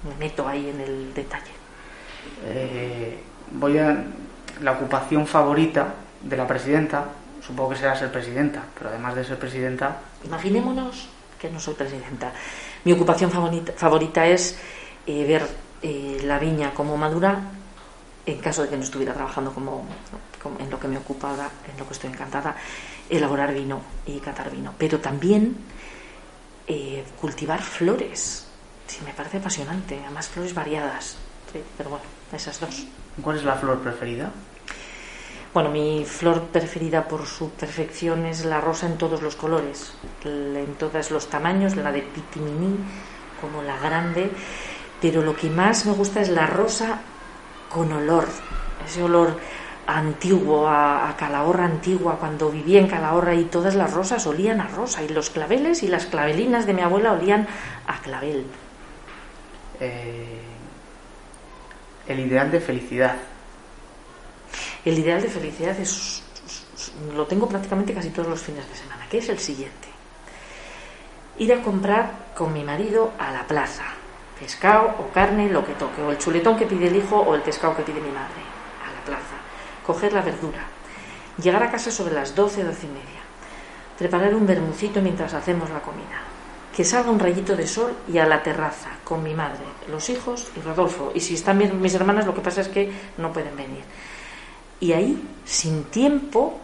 [0.07, 1.51] Me meto ahí en el detalle.
[2.45, 3.19] Eh,
[3.51, 4.03] voy a.
[4.61, 7.05] La ocupación favorita de la presidenta,
[7.45, 9.97] supongo que será ser presidenta, pero además de ser presidenta.
[10.23, 11.09] Imaginémonos
[11.39, 12.31] que no soy presidenta.
[12.83, 14.59] Mi ocupación favorita, favorita es
[15.07, 17.41] eh, ver la viña como madura
[18.25, 19.85] en caso de que no estuviera trabajando como,
[20.59, 22.55] en lo que me ocupa ahora, en lo que estoy encantada,
[23.09, 24.73] elaborar vino y catar vino.
[24.77, 25.55] Pero también
[26.67, 28.47] eh, cultivar flores.
[28.87, 29.99] Sí, me parece apasionante.
[30.03, 31.17] Además, flores variadas.
[31.77, 32.85] pero bueno, esas dos.
[33.21, 34.31] ¿Cuál es la flor preferida?
[35.53, 40.73] Bueno, mi flor preferida por su perfección es la rosa en todos los colores, en
[40.79, 42.75] todos los tamaños, la de pitimini
[43.39, 44.31] como la grande,
[44.99, 47.01] pero lo que más me gusta es la rosa
[47.69, 48.25] con olor,
[48.83, 49.37] ese olor
[49.87, 55.03] antiguo, a, calahorra antigua, cuando vivía en Calahorra y todas las rosas olían a rosa
[55.03, 57.47] y los claveles y las clavelinas de mi abuela olían
[57.87, 58.45] a clavel.
[59.79, 60.41] Eh,
[62.07, 63.17] el ideal de felicidad.
[64.85, 66.23] El ideal de felicidad es,
[67.15, 69.87] lo tengo prácticamente casi todos los fines de semana, que es el siguiente.
[71.37, 73.85] Ir a comprar con mi marido a la plaza
[74.39, 77.41] pescado o carne, lo que toque, o el chuletón que pide el hijo o el
[77.41, 78.43] pescado que pide mi madre,
[78.83, 79.35] a la plaza,
[79.85, 80.65] coger la verdura,
[81.41, 83.21] llegar a casa sobre las 12, 12 y media,
[83.97, 86.21] preparar un bermucito mientras hacemos la comida,
[86.75, 90.51] que salga un rayito de sol y a la terraza con mi madre, los hijos
[90.57, 91.11] y Rodolfo.
[91.13, 93.83] Y si están bien mis hermanas, lo que pasa es que no pueden venir.
[94.79, 96.59] Y ahí, sin tiempo,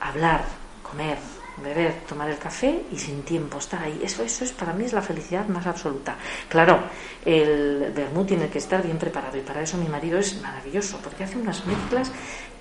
[0.00, 0.44] hablar,
[0.82, 1.18] comer,
[1.62, 4.00] beber, tomar el café y sin tiempo estar ahí.
[4.02, 6.16] Eso, eso es para mí es la felicidad más absoluta.
[6.48, 6.80] Claro,
[7.24, 11.24] el vermut tiene que estar bien preparado y para eso mi marido es maravilloso porque
[11.24, 12.10] hace unas mezclas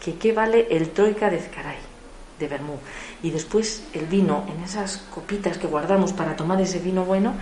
[0.04, 1.78] que qué vale el troika de Zcaray
[2.40, 2.78] de vermú
[3.24, 7.34] y después el vino en esas copitas que guardamos para tomar ese vino bueno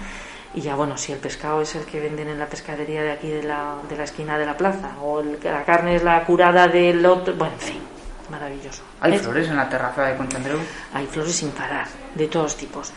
[0.54, 3.28] y ya bueno, si el pescado es el que venden en la pescadería de aquí
[3.28, 7.04] de la, de la esquina de la plaza o la carne es la curada del
[7.06, 7.82] otro, bueno, en fin,
[8.30, 8.84] maravilloso.
[9.02, 10.60] ¿Hay flores en la terraza de Andreu?
[10.94, 12.92] Hay flores sin parar, de todos tipos.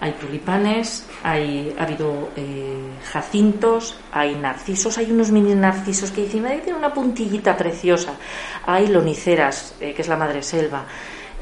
[0.00, 6.48] Hay tulipanes, hay, ha habido eh, jacintos, hay narcisos, hay unos mini narcisos que encima
[6.48, 8.14] tienen una puntillita preciosa.
[8.66, 10.84] Hay loniceras, eh, que es la madre selva,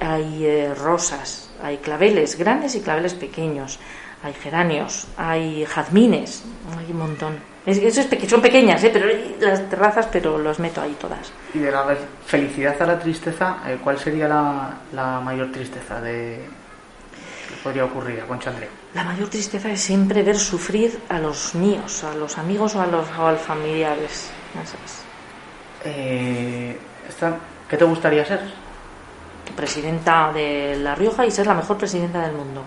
[0.00, 3.78] hay eh, rosas, hay claveles grandes y claveles pequeños,
[4.22, 6.44] hay geranios, hay jazmines,
[6.78, 7.51] hay un montón.
[7.64, 8.90] Es, eso es peque- son pequeñas, ¿eh?
[8.92, 9.06] pero
[9.40, 11.32] las terrazas, pero los meto ahí todas.
[11.54, 11.96] Y de la
[12.26, 16.44] felicidad a la tristeza, eh, ¿cuál sería la, la mayor tristeza de
[17.48, 18.68] que podría ocurrir a Concha Andreu?
[18.94, 22.86] La mayor tristeza es siempre ver sufrir a los míos, a los amigos o a
[22.88, 24.30] los, o a los familiares.
[24.60, 25.02] Eso es.
[25.84, 26.76] Eh,
[27.08, 27.36] esta-
[27.68, 28.40] ¿Qué te gustaría ser?
[29.56, 32.62] Presidenta de La Rioja y ser la mejor presidenta del mundo.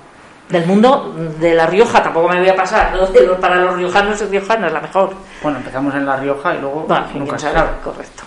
[0.50, 2.94] Del mundo de La Rioja, tampoco me voy a pasar.
[3.42, 5.14] Para los riojanos y riojanas, la mejor.
[5.42, 7.70] Bueno, empezamos en La Rioja y luego Bueno, nunca se sabe.
[7.84, 8.24] Correcto.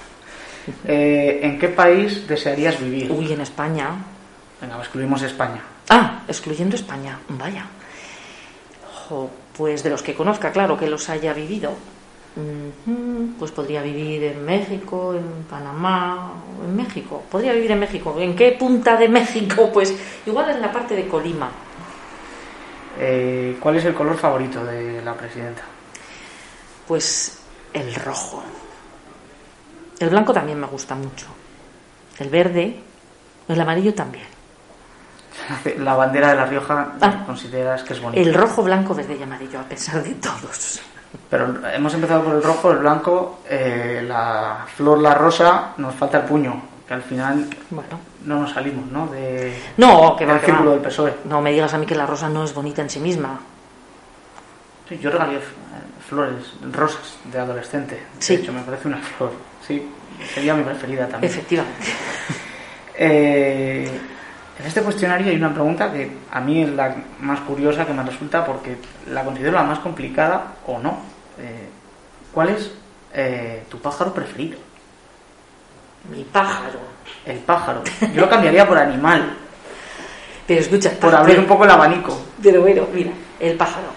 [0.85, 3.11] Eh, ¿En qué país desearías vivir?
[3.11, 3.91] Uy, en España.
[4.61, 5.63] Venga, excluimos España.
[5.89, 7.19] Ah, excluyendo España.
[7.29, 7.67] Vaya.
[9.57, 11.73] Pues de los que conozca, claro, que los haya vivido.
[13.39, 16.33] Pues podría vivir en México, en Panamá,
[16.65, 17.23] en México.
[17.31, 18.15] Podría vivir en México.
[18.19, 19.71] ¿En qué punta de México?
[19.73, 19.95] Pues
[20.27, 21.49] igual en la parte de Colima.
[22.99, 25.63] Eh, ¿Cuál es el color favorito de la presidenta?
[26.87, 27.39] Pues
[27.73, 28.43] el rojo.
[30.01, 31.27] El blanco también me gusta mucho.
[32.19, 32.77] El verde,
[33.49, 34.27] el amarillo también.
[35.79, 37.23] La bandera de La Rioja Ah.
[37.27, 38.21] consideras que es bonita.
[38.21, 40.81] El rojo, blanco, verde y amarillo, a pesar de todos.
[41.31, 46.19] Pero hemos empezado por el rojo, el blanco, eh, la flor, la rosa, nos falta
[46.19, 47.99] el puño, que al final Bueno.
[48.25, 49.07] No nos salimos, ¿no?
[49.09, 51.15] De, No, que va, del círculo del PSOE.
[51.25, 53.41] No me digas a mí que la rosa no es bonita en sí misma.
[54.89, 55.41] Sí, yo regalé eh,
[56.09, 58.03] flores rosas de adolescente.
[58.19, 58.37] Sí.
[58.37, 59.33] De hecho, me parece una flor.
[59.67, 59.87] Sí,
[60.35, 61.33] sería mi preferida también.
[61.33, 61.87] Efectivamente.
[63.01, 63.89] Eh,
[64.59, 68.03] en este cuestionario hay una pregunta que a mí es la más curiosa que me
[68.03, 70.99] resulta porque la considero la más complicada o no.
[71.39, 71.69] Eh,
[72.33, 72.73] ¿Cuál es
[73.15, 74.59] eh, tu pájaro preferido?
[76.11, 76.79] Mi pájaro.
[77.25, 77.83] El pájaro.
[78.15, 79.37] Yo lo cambiaría por animal,
[80.47, 82.19] Pero escucha, por abrir pero- un poco el abanico.
[82.43, 83.89] Pero bueno, mira, el pájaro.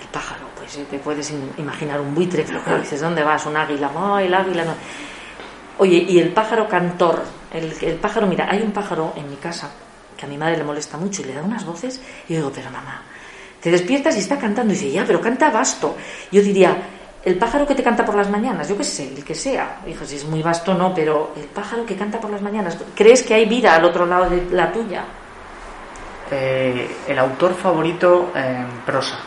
[0.00, 3.44] El pájaro, pues eh, te puedes in- imaginar un buitre, pero claro, dices, ¿dónde vas?
[3.46, 3.90] Un águila.
[3.92, 4.74] No, el águila no.
[5.78, 7.22] Oye, y el pájaro cantor.
[7.52, 9.70] El, el pájaro, mira, hay un pájaro en mi casa
[10.16, 12.52] que a mi madre le molesta mucho y le da unas voces y yo digo,
[12.54, 13.02] pero mamá,
[13.60, 15.96] te despiertas y está cantando y dice, ya, pero canta vasto.
[16.30, 16.76] Yo diría,
[17.24, 19.78] el pájaro que te canta por las mañanas, yo qué sé, el que sea.
[19.84, 23.22] Dijo, si es muy vasto, no, pero el pájaro que canta por las mañanas, ¿crees
[23.22, 25.04] que hay vida al otro lado de la tuya?
[26.30, 29.18] Eh, el autor favorito en prosa.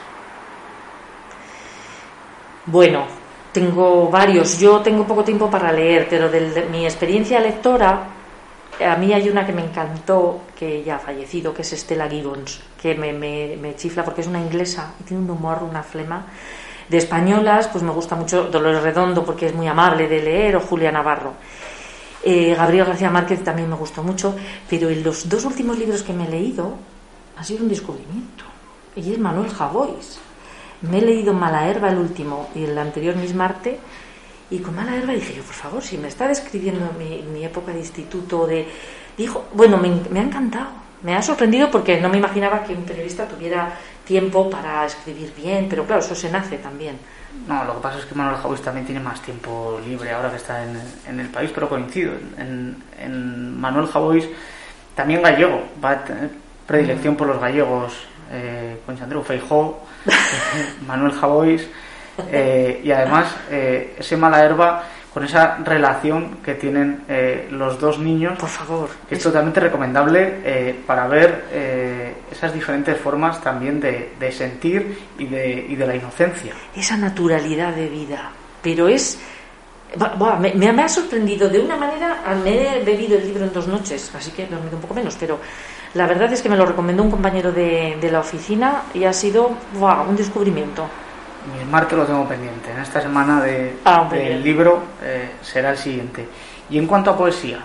[2.65, 3.05] Bueno,
[3.51, 4.57] tengo varios.
[4.59, 8.03] Yo tengo poco tiempo para leer, pero de mi experiencia lectora,
[8.83, 12.61] a mí hay una que me encantó, que ya ha fallecido, que es Stella Gibbons,
[12.81, 16.25] que me, me- me chifla porque es una inglesa y tiene un humor, una flema.
[16.89, 20.59] De españolas, pues me gusta mucho Dolores Redondo porque es muy amable de leer, o
[20.59, 21.33] Julia Navarro.
[22.23, 24.35] Eh, Gabriel García Márquez también me gustó mucho,
[24.69, 26.73] pero en los dos últimos libros que me he leído
[27.37, 28.43] ha sido un descubrimiento.
[28.95, 30.19] Y es Manuel Javois.
[30.81, 33.79] Me he leído Mala Herba el último y el anterior Miss Marte.
[34.49, 37.71] Y con Mala Herba dije yo, por favor, si me está describiendo mi, mi época
[37.71, 38.67] de instituto, de...
[39.17, 40.67] Dijo, bueno, me, me ha encantado.
[41.01, 45.67] Me ha sorprendido porque no me imaginaba que un periodista tuviera tiempo para escribir bien,
[45.69, 46.97] pero claro, eso se nace también.
[47.47, 50.37] No, lo que pasa es que Manuel Javois también tiene más tiempo libre ahora que
[50.37, 52.13] está en, en el país, pero coincido.
[52.37, 54.27] En, Manuel Javois,
[54.95, 56.29] también gallego, va a tener
[56.67, 57.93] predilección por los gallegos,
[58.31, 59.83] eh, Andreu, Feijó,
[60.87, 61.67] Manuel Javois,
[62.29, 64.83] eh, y además eh, ese mala herba
[65.13, 68.89] con esa relación que tienen eh, los dos niños, Por favor.
[69.07, 74.97] que es totalmente recomendable eh, para ver eh, esas diferentes formas también de, de sentir
[75.19, 76.53] y de, y de la inocencia.
[76.75, 78.31] esa naturalidad de vida.
[78.63, 79.19] Pero es.
[80.17, 82.21] buah, me, me ha sorprendido de una manera.
[82.25, 84.95] ah, Me he bebido el libro en dos noches, así que he dormido un poco
[84.95, 85.15] menos.
[85.19, 85.37] Pero
[85.93, 89.13] la verdad es que me lo recomendó un compañero de, de la oficina y ha
[89.13, 90.87] sido buah, un descubrimiento.
[91.51, 92.71] Mi Marte lo tengo pendiente.
[92.71, 96.27] En esta semana de, Ah, del libro eh, será el siguiente.
[96.69, 97.59] Y en cuanto a poesía,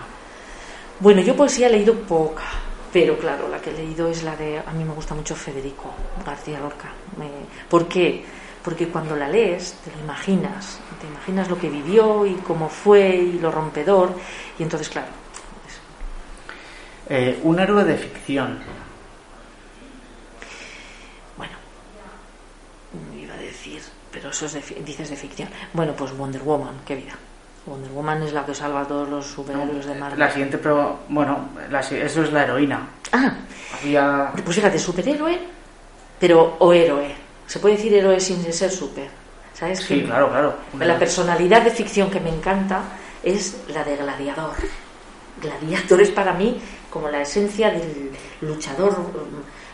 [0.99, 2.43] Bueno, yo poesía he leído poca,
[2.91, 4.59] pero claro, la que he leído es la de.
[4.59, 5.93] A mí me gusta mucho Federico
[6.25, 6.89] García Lorca.
[7.17, 8.25] Me- ¿Por qué?
[8.63, 13.15] Porque cuando la lees te lo imaginas, te imaginas lo que vivió y cómo fue
[13.15, 14.11] y lo rompedor,
[14.59, 15.07] y entonces, claro,
[15.65, 15.79] es-
[17.13, 18.59] eh, un héroe de ficción.
[21.37, 21.53] Bueno,
[23.17, 23.81] iba a decir,
[24.11, 25.49] pero eso es de, dices de ficción.
[25.73, 27.13] Bueno, pues Wonder Woman, qué vida.
[27.65, 30.19] Wonder Woman es la que salva a todos los superhéroes de Marvel.
[30.19, 32.87] La siguiente, pero bueno, la eso es la heroína.
[33.11, 33.33] Ah,
[33.79, 34.31] Había.
[34.43, 35.39] pues fíjate, superhéroe,
[36.19, 37.13] pero o héroe.
[37.47, 39.07] Se puede decir héroe sin ser super.
[39.53, 39.79] ¿Sabes?
[39.79, 40.55] Sí, Que claro, claro.
[40.79, 42.81] La personalidad de ficción que me encanta
[43.23, 44.53] es la de Gladiador.
[45.41, 48.95] Gladiador es para mí como la esencia del luchador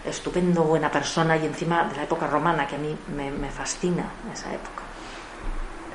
[0.05, 4.05] estupendo, buena persona y encima de la época romana, que a mí me, me fascina
[4.33, 4.83] esa época.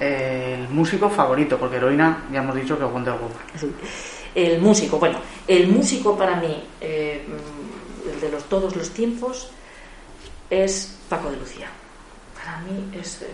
[0.01, 3.37] El músico favorito, porque heroína ya hemos dicho que es Wonder Woman.
[3.59, 3.71] Sí.
[4.35, 7.27] El músico, bueno, el músico para mí, eh,
[8.11, 9.51] el de los todos los tiempos,
[10.49, 11.69] es Paco de Lucía.
[12.35, 13.27] Para mí es,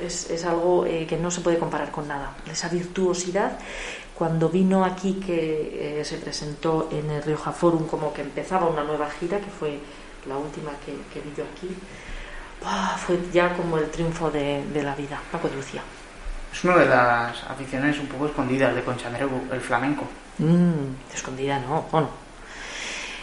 [0.00, 2.34] es, es algo eh, que no se puede comparar con nada.
[2.50, 3.58] Esa virtuosidad,
[4.20, 8.84] cuando vino aquí, que eh, se presentó en el Rioja Forum como que empezaba una
[8.84, 9.78] nueva gira, que fue
[10.28, 11.74] la última que, que vi yo aquí,
[12.62, 12.98] ¡buah!
[12.98, 15.18] fue ya como el triunfo de, de la vida.
[15.32, 15.80] Paco de Lucía.
[16.52, 20.04] Es una de las aficiones un poco escondidas de Concha Andreu, el flamenco.
[20.36, 22.10] Mm, escondida, no, bueno.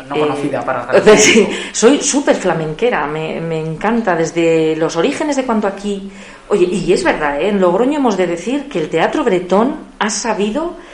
[0.10, 5.36] No Eh, conocida para el sí, soy súper flamenquera, me, me encanta desde los orígenes
[5.36, 6.12] de cuando aquí.
[6.50, 7.50] Oye, y es verdad, ¿eh?
[7.50, 10.87] en Logroño hemos de decir que el teatro bretón ha sabido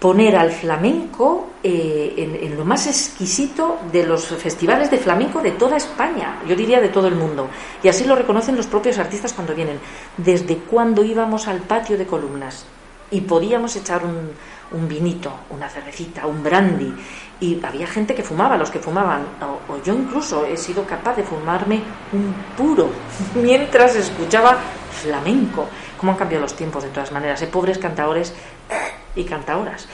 [0.00, 5.76] poner al flamenco eh, en, lo más exquisito de los festivales de flamenco de toda
[5.76, 7.48] España, yo diría de todo el mundo.
[7.82, 9.78] Y así lo reconocen los propios artistas cuando vienen.
[10.16, 12.64] Desde cuando íbamos al patio de columnas
[13.10, 14.30] y podíamos echar un,
[14.72, 16.94] un vinito, una cervecita, un brandy.
[17.40, 19.22] Y había gente que fumaba, los que fumaban.
[19.68, 21.82] O, yo incluso he sido capaz de fumarme
[22.12, 22.88] un puro
[23.34, 24.58] mientras escuchaba
[25.02, 25.68] flamenco.
[25.98, 27.42] ¿Cómo han cambiado los tiempos de todas maneras?
[27.42, 27.48] ¿eh?
[27.48, 28.32] Pobres cantaores
[29.16, 29.88] y cantaoras.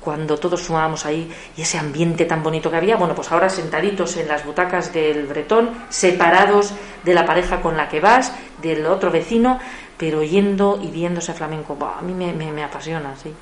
[0.00, 4.16] Cuando todos fumábamos ahí y ese ambiente tan bonito que había, bueno, pues ahora sentaditos
[4.16, 6.72] en las butacas del bretón, separados
[7.04, 9.58] de la pareja con la que vas, del otro vecino,
[9.98, 13.34] pero oyendo y viendo ese flamenco, a mí me, me- me apasiona, sí.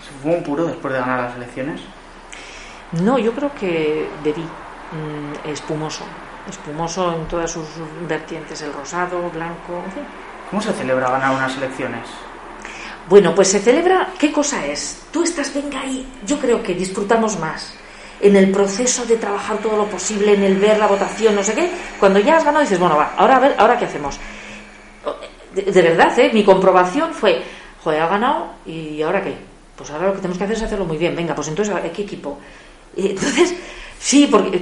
[0.00, 1.80] ¿Se fue un puro después de ganar las elecciones?
[2.92, 6.04] No, yo creo que bebí mm, espumoso,
[6.48, 7.66] espumoso en todas sus
[8.08, 10.02] vertientes, el rosado, blanco, en fin.
[10.48, 12.06] ¿Cómo se celebra ganar unas elecciones?
[13.08, 15.00] Bueno, pues se celebra, ¿qué cosa es?
[15.10, 17.72] Tú estás, venga ahí, yo creo que disfrutamos más
[18.20, 21.54] en el proceso de trabajar todo lo posible, en el ver la votación, no sé
[21.54, 24.18] qué, cuando ya has ganado dices, bueno, va, ahora a ver, ahora qué hacemos.
[25.54, 26.30] De, de verdad, ¿eh?
[26.34, 27.42] mi comprobación fue,
[27.82, 29.34] joder, ha ganado y ahora qué.
[29.76, 31.14] Pues ahora lo que tenemos que hacer es hacerlo muy bien.
[31.14, 32.38] Venga, pues entonces, ¿qué equipo?
[32.96, 33.54] Entonces,
[33.98, 34.60] sí, porque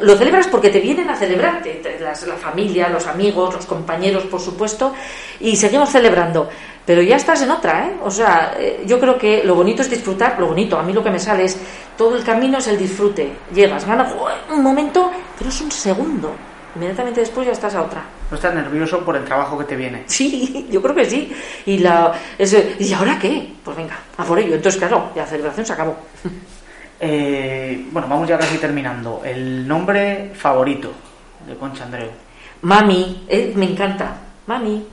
[0.00, 4.94] lo celebras porque te vienen a celebrarte, la familia, los amigos, los compañeros, por supuesto,
[5.40, 6.48] y seguimos celebrando.
[6.88, 7.96] Pero ya estás en otra, ¿eh?
[8.02, 11.04] O sea, eh, yo creo que lo bonito es disfrutar, lo bonito, a mí lo
[11.04, 11.58] que me sale es,
[11.98, 13.30] todo el camino es el disfrute.
[13.54, 14.14] Llegas, ganas,
[14.50, 16.32] un momento, pero es un segundo.
[16.76, 18.02] Inmediatamente después ya estás a otra.
[18.30, 20.04] ¿No estás nervioso por el trabajo que te viene?
[20.06, 21.30] Sí, yo creo que sí.
[21.66, 23.52] Y la ese- ¿y ahora qué?
[23.62, 24.54] Pues venga, a por ello.
[24.54, 25.94] Entonces, claro, la celebración se acabó.
[27.00, 29.22] Eh, bueno, vamos ya casi terminando.
[29.24, 30.90] El nombre favorito
[31.46, 32.10] de Concha Andreu.
[32.62, 34.16] Mami, eh, me encanta.
[34.48, 34.84] Mami.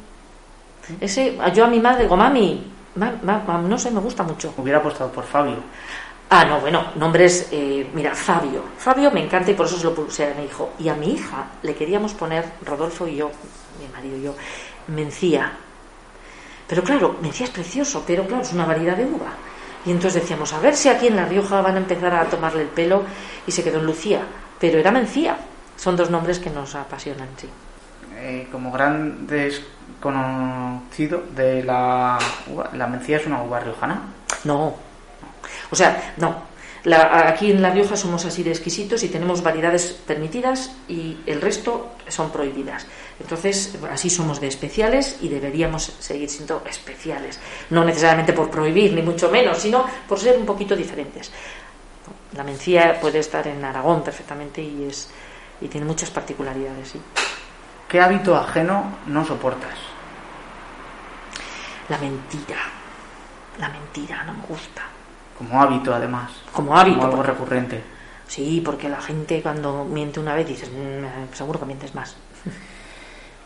[0.99, 4.53] Ese, yo a mi madre digo, mami, ma- ma- ma- no sé, me gusta mucho.
[4.57, 5.57] Hubiera apostado por Fabio.
[6.29, 8.63] Ah, no, bueno, nombres, eh, mira, Fabio.
[8.77, 10.71] Fabio me encanta y por eso se lo puse a mi hijo.
[10.79, 13.29] Y a mi hija le queríamos poner, Rodolfo y yo,
[13.79, 14.35] mi marido y yo,
[14.87, 15.51] Mencía.
[16.67, 19.33] Pero claro, Mencía es precioso, pero claro, es una variedad de uva.
[19.85, 22.63] Y entonces decíamos, a ver si aquí en La Rioja van a empezar a tomarle
[22.63, 23.03] el pelo
[23.45, 24.21] y se quedó en Lucía.
[24.59, 25.37] Pero era Mencía.
[25.77, 27.47] Son dos nombres que nos apasionan, sí.
[28.15, 29.27] Eh, como gran
[30.05, 32.17] desconocido de la
[32.51, 34.01] uva, la mencía es una uva riojana.
[34.43, 34.73] No.
[35.71, 36.53] O sea, no.
[36.83, 41.41] La- aquí en La Rioja somos así de exquisitos y tenemos variedades permitidas y el
[41.41, 42.85] resto son prohibidas.
[43.19, 47.39] Entonces, así somos de especiales y deberíamos seguir siendo especiales.
[47.71, 51.31] No necesariamente por prohibir, ni mucho menos, sino por ser un poquito diferentes.
[52.35, 55.09] La mencía puede estar en Aragón perfectamente y, es,
[55.61, 57.01] y tiene muchas particularidades, sí.
[57.87, 59.73] ¿Qué hábito ajeno no soportas?
[61.89, 62.57] La mentira.
[63.59, 64.83] La mentira no me gusta.
[65.37, 66.31] Como hábito, además.
[66.51, 66.95] Como hábito.
[66.97, 67.83] Como algo porque- recurrente.
[68.27, 72.15] Sí, porque la gente cuando miente una vez dices, "Mm, seguro que mientes más.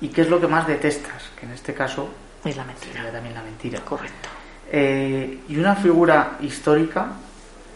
[0.01, 1.21] ¿Y qué es lo que más detestas?
[1.37, 2.09] Que en este caso
[2.45, 2.93] Es la mentira.
[2.93, 3.81] sería también la mentira.
[3.81, 4.29] Correcto.
[4.71, 7.07] Eh, y una figura histórica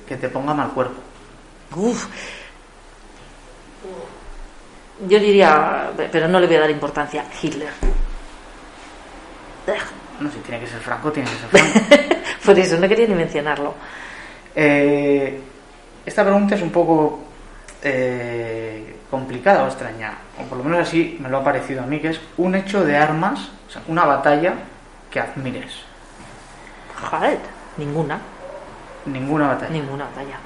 [0.07, 1.01] que te ponga mal cuerpo.
[1.75, 2.07] Uf.
[5.07, 7.71] Yo diría, pero no le voy a dar importancia, Hitler.
[10.19, 12.15] No sé, tiene que ser Franco, tiene que ser Franco.
[12.45, 13.73] Por eso no quería ni mencionarlo.
[14.55, 15.39] Eh,
[16.05, 17.23] esta pregunta es un poco
[17.81, 21.99] eh, complicada o extraña, o por lo menos así me lo ha parecido a mí,
[21.99, 24.53] que es un hecho de armas, o sea, una batalla
[25.09, 25.73] que admires.
[27.09, 27.39] Joder,
[27.77, 28.19] ninguna,
[29.05, 29.71] Ninguna batalla.
[29.71, 30.37] ninguna batalla.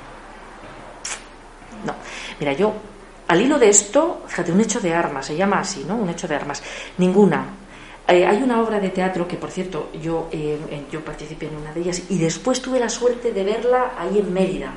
[1.86, 1.94] No,
[2.40, 2.74] mira, yo
[3.28, 5.96] al hilo de esto, fíjate, un hecho de armas, se llama así, ¿no?
[5.96, 6.64] Un hecho de armas.
[6.98, 7.44] Ninguna.
[8.08, 10.58] Eh, hay una obra de teatro que, por cierto, yo, eh,
[10.90, 14.34] yo participé en una de ellas y después tuve la suerte de verla ahí en
[14.34, 14.72] Mérida,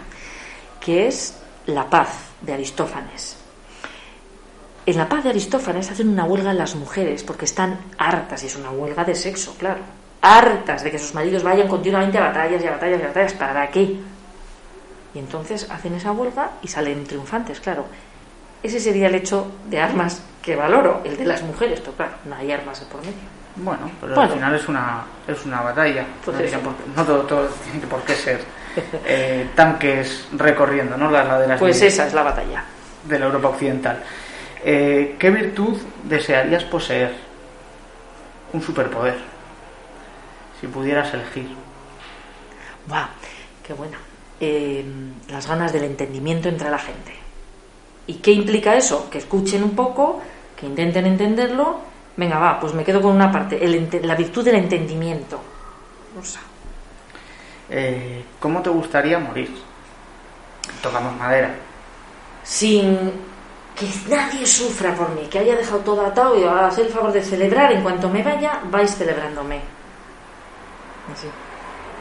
[0.80, 1.36] que es
[1.66, 2.08] La paz
[2.40, 3.36] de Aristófanes.
[4.86, 8.56] en la paz de Aristófanes hacen una huelga las mujeres porque están hartas, y es
[8.56, 9.80] una huelga de sexo, claro,
[10.20, 13.32] hartas de que sus maridos vayan continuamente a batallas y a batallas y a batallas.
[13.34, 14.00] ¿Para qué?
[15.14, 17.84] Y entonces hacen esa huelga y salen triunfantes, claro.
[18.62, 22.34] Ese sería el hecho de armas que valoro, el de las mujeres, pero claro, no
[22.36, 23.40] hay armas de por medio.
[23.56, 26.04] Bueno, pero al final es una, es una batalla.
[26.24, 26.48] Pues no, eso.
[26.58, 28.40] tiene por qué- no todo, todo tiene por qué ser
[29.06, 31.10] eh, tanques recorriendo ¿no?
[31.10, 32.62] las laderas Pues de, esa es la batalla.
[33.04, 34.02] de la Europa occidental.
[34.64, 37.14] Eh, ¿Qué virtud desearías poseer?
[38.52, 39.16] Un superpoder.
[40.60, 41.48] Si pudieras elegir.
[42.86, 43.06] ¡Buah!
[43.66, 43.98] ¡Qué buena!
[44.40, 44.84] Eh,
[45.28, 47.14] las ganas del entendimiento entre la gente.
[48.10, 49.08] ¿Y qué implica eso?
[49.08, 50.20] Que escuchen un poco,
[50.58, 51.78] que intenten entenderlo.
[52.16, 55.40] Venga, va, pues me quedo con una parte, el la virtud del entendimiento.
[56.20, 56.40] O sea,
[57.68, 59.48] Eh, ¿Cómo te gustaría morir?
[60.82, 61.54] Tocamos madera.
[62.42, 63.12] sin
[63.76, 67.12] que nadie sufra por mí, que haya dejado todo atado y a hacer el favor
[67.12, 67.70] de celebrar.
[67.70, 69.60] En cuanto me vaya, vais celebrándome.
[71.12, 71.28] Así.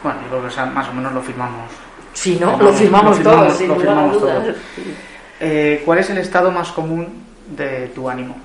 [0.02, 1.70] Bueno, yo creo que más o menos lo firmamos.
[2.14, 4.56] Si no, Lo lo firmamos todos, lo firmamos todos.
[5.40, 7.24] Eh, ¿Cuál es el estado más común
[7.56, 8.36] de tu ánimo?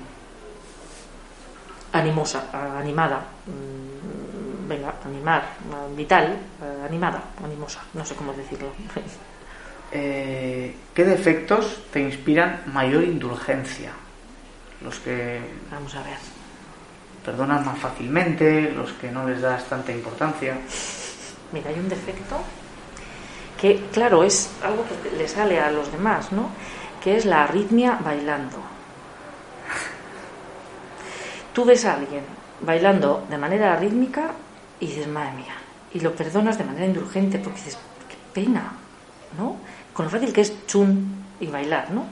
[1.91, 8.69] animosa, a- animada, mm, venga, animar, a- vital, a- animada, animosa, no sé cómo decirlo.
[9.91, 13.91] Eh, ¿Qué defectos te inspiran mayor indulgencia?
[14.83, 15.39] Los que
[15.71, 16.17] Vamos a ver.
[17.23, 20.57] perdonan más fácilmente, los que no les das tanta importancia.
[21.53, 22.37] Mira, hay un defecto
[23.61, 26.49] que, claro, es algo que le sale a los demás, ¿no?
[27.05, 28.57] Que es la arritmia bailando.
[31.53, 32.23] Tú ves a alguien
[32.61, 34.31] bailando de manera rítmica
[34.79, 35.53] y dices, madre mía,
[35.93, 37.77] y lo perdonas de manera indulgente porque dices,
[38.09, 38.73] qué pena,
[39.37, 39.57] ¿no?
[39.93, 42.05] Con lo fácil que es chun y bailar, ¿no?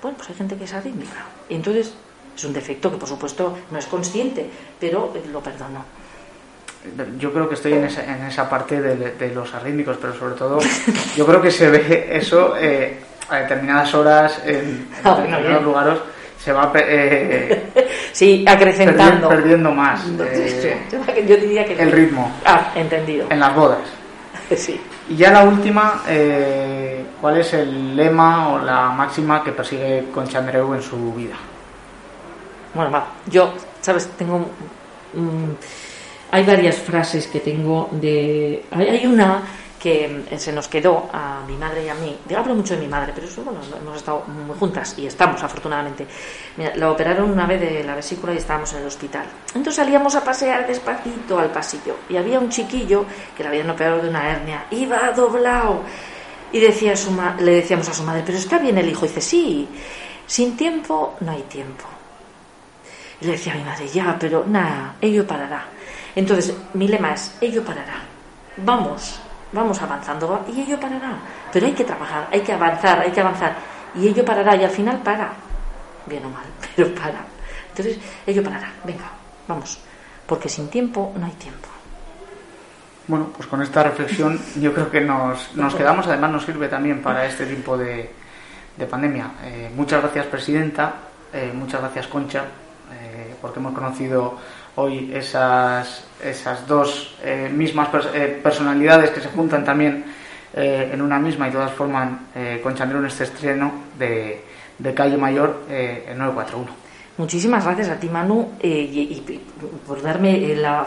[0.00, 1.24] Bueno, pues hay gente que es arrítmica.
[1.48, 1.92] Y entonces
[2.36, 4.48] es un defecto que, por supuesto, no es consciente,
[4.78, 5.84] pero eh, lo perdono.
[7.18, 10.36] Yo creo que estoy en esa, en esa parte de, de los arrítmicos, pero sobre
[10.36, 10.60] todo
[11.16, 15.98] yo creo que se ve eso eh, a determinadas horas en, en Ah, determinados lugares
[16.38, 17.72] se va eh,
[18.12, 19.28] Sí, acrecentando.
[19.28, 23.26] perdiendo más Yo eh, yo diría que el ritmo Ah, entendido.
[23.30, 23.80] en las bodas.
[24.56, 24.80] Sí.
[25.08, 30.38] Y ya la última, eh, ¿cuál es el lema o la máxima que persigue Concha
[30.38, 31.34] Andreu en su vida?
[32.74, 33.06] Bueno, va.
[33.26, 34.08] Yo, ¿sabes?
[34.16, 34.48] Tengo.
[36.30, 38.64] hay varias frases que tengo de.
[38.70, 39.42] Hay, hay una
[39.82, 42.16] que mm, se nos quedó a mi madre y a mí.
[42.28, 45.42] Yo hablo mucho de mi madre, pero eso, bueno, hemos estado muy juntas y estamos,
[45.42, 46.06] afortunadamente.
[46.56, 49.24] Mira, la operaron una vez de la vesícula y estábamos en el hospital.
[49.48, 53.04] Entonces salíamos a pasear despacito al pasillo y había un chiquillo
[53.36, 54.66] que le habían operado de una hernia.
[54.70, 55.82] Iba doblado.
[56.52, 59.04] Y decía su ma- le decíamos a su madre, pero está bien el hijo.
[59.04, 59.68] Y dice, sí,
[60.26, 61.84] sin tiempo no hay tiempo.
[63.20, 65.64] Y le decía a mi madre, ya, pero nada, ello parará.
[66.14, 68.02] Entonces, mi lema es, ello parará.
[68.58, 69.20] Vamos,
[69.52, 71.18] vamos avanzando, va, y ello parará.
[71.52, 73.56] Pero hay que trabajar, hay que avanzar, hay que avanzar.
[73.94, 75.32] Y ello parará, y al final para.
[76.06, 76.44] Bien o mal,
[76.76, 77.24] pero para.
[77.70, 79.10] Entonces, ello parará, venga,
[79.48, 79.78] vamos.
[80.26, 81.68] Porque sin tiempo no hay tiempo.
[83.08, 87.00] Bueno, pues con esta reflexión yo creo que nos, nos quedamos, además nos sirve también
[87.00, 88.10] para este tipo de,
[88.76, 89.30] de pandemia.
[89.44, 90.94] Eh, muchas gracias, Presidenta,
[91.32, 92.44] eh, muchas gracias, Concha,
[92.92, 94.38] eh, porque hemos conocido
[94.76, 100.04] hoy esas, esas dos eh, mismas pers- eh, personalidades que se juntan también
[100.54, 102.28] eh, en una misma y todas forman
[102.62, 104.42] Concha Andreu en este estreno de,
[104.78, 106.86] de Calle Mayor en 941.
[107.18, 109.40] Muchísimas gracias a ti, Manu, y, y
[109.86, 110.86] por darme la,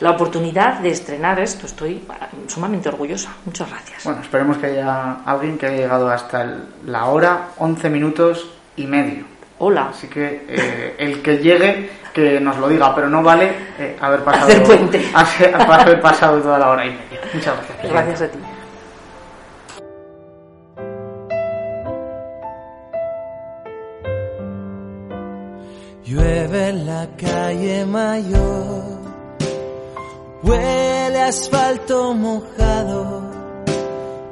[0.00, 1.64] la oportunidad de estrenar esto.
[1.66, 2.02] Estoy
[2.46, 3.30] sumamente orgullosa.
[3.46, 4.04] Muchas gracias.
[4.04, 8.86] Bueno, esperemos que haya alguien que haya llegado hasta el- la hora 11 minutos y
[8.86, 9.24] medio.
[9.64, 9.90] Hola.
[9.90, 14.24] Así que eh, el que llegue, que nos lo diga, pero no vale eh, haber
[14.24, 15.10] pasado Hacer puente.
[15.14, 17.20] hacer- haber pasado toda la hora y media.
[17.32, 17.92] Muchas gracias.
[17.92, 18.38] Gracias a ti.
[26.04, 28.82] Llueve en la calle mayor,
[30.42, 33.22] huele a asfalto mojado.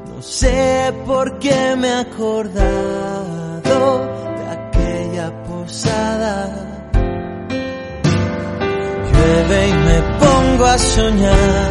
[0.08, 3.60] No sé por qué me he acordado
[9.12, 11.70] Llueve y me pongo a soñar.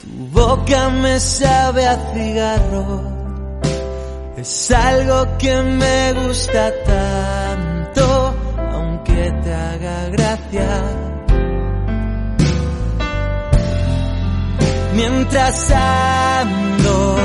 [0.00, 3.02] Tu boca me sabe a cigarro.
[4.36, 8.34] Es algo que me gusta tanto,
[8.72, 10.82] aunque te haga gracia.
[14.94, 17.16] Mientras ando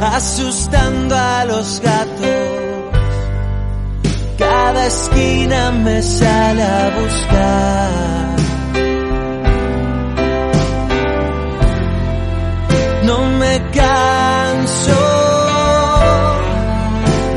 [0.00, 2.65] asustando a los gatos,
[4.66, 8.36] cada esquina me sale a buscar.
[13.08, 15.02] No me canso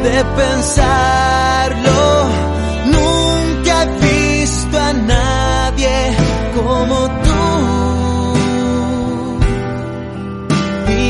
[0.05, 1.99] de pensarlo.
[2.97, 5.97] Nunca he visto a nadie
[6.57, 7.43] como tú.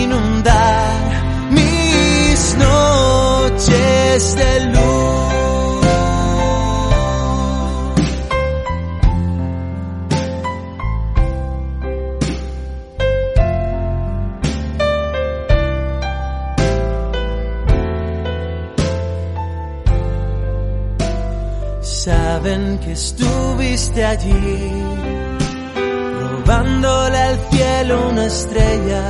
[0.01, 0.99] Inundar
[1.57, 4.58] mis noches de
[21.89, 24.71] Saben que estuviste allí,
[26.21, 29.03] robándole al cielo una estrella.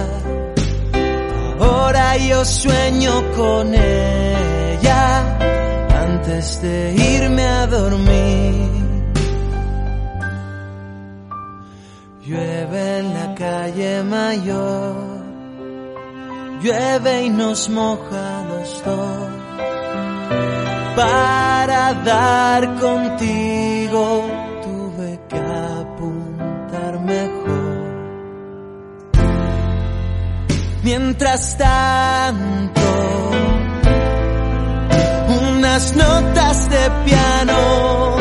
[1.59, 5.37] Ahora yo sueño con ella
[6.03, 8.69] antes de irme a dormir.
[12.25, 14.95] Llueve en la calle mayor,
[16.63, 19.18] llueve y nos moja los dos
[20.99, 24.29] para dar contigo
[24.61, 25.39] tuve que
[25.81, 27.79] apuntar mejor.
[30.83, 32.81] Mientras tanto,
[35.41, 38.17] unas notas de piano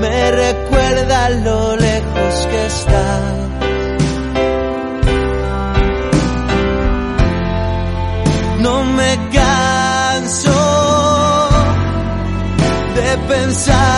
[0.00, 3.57] me recuerdan lo lejos que estás.
[13.28, 13.97] De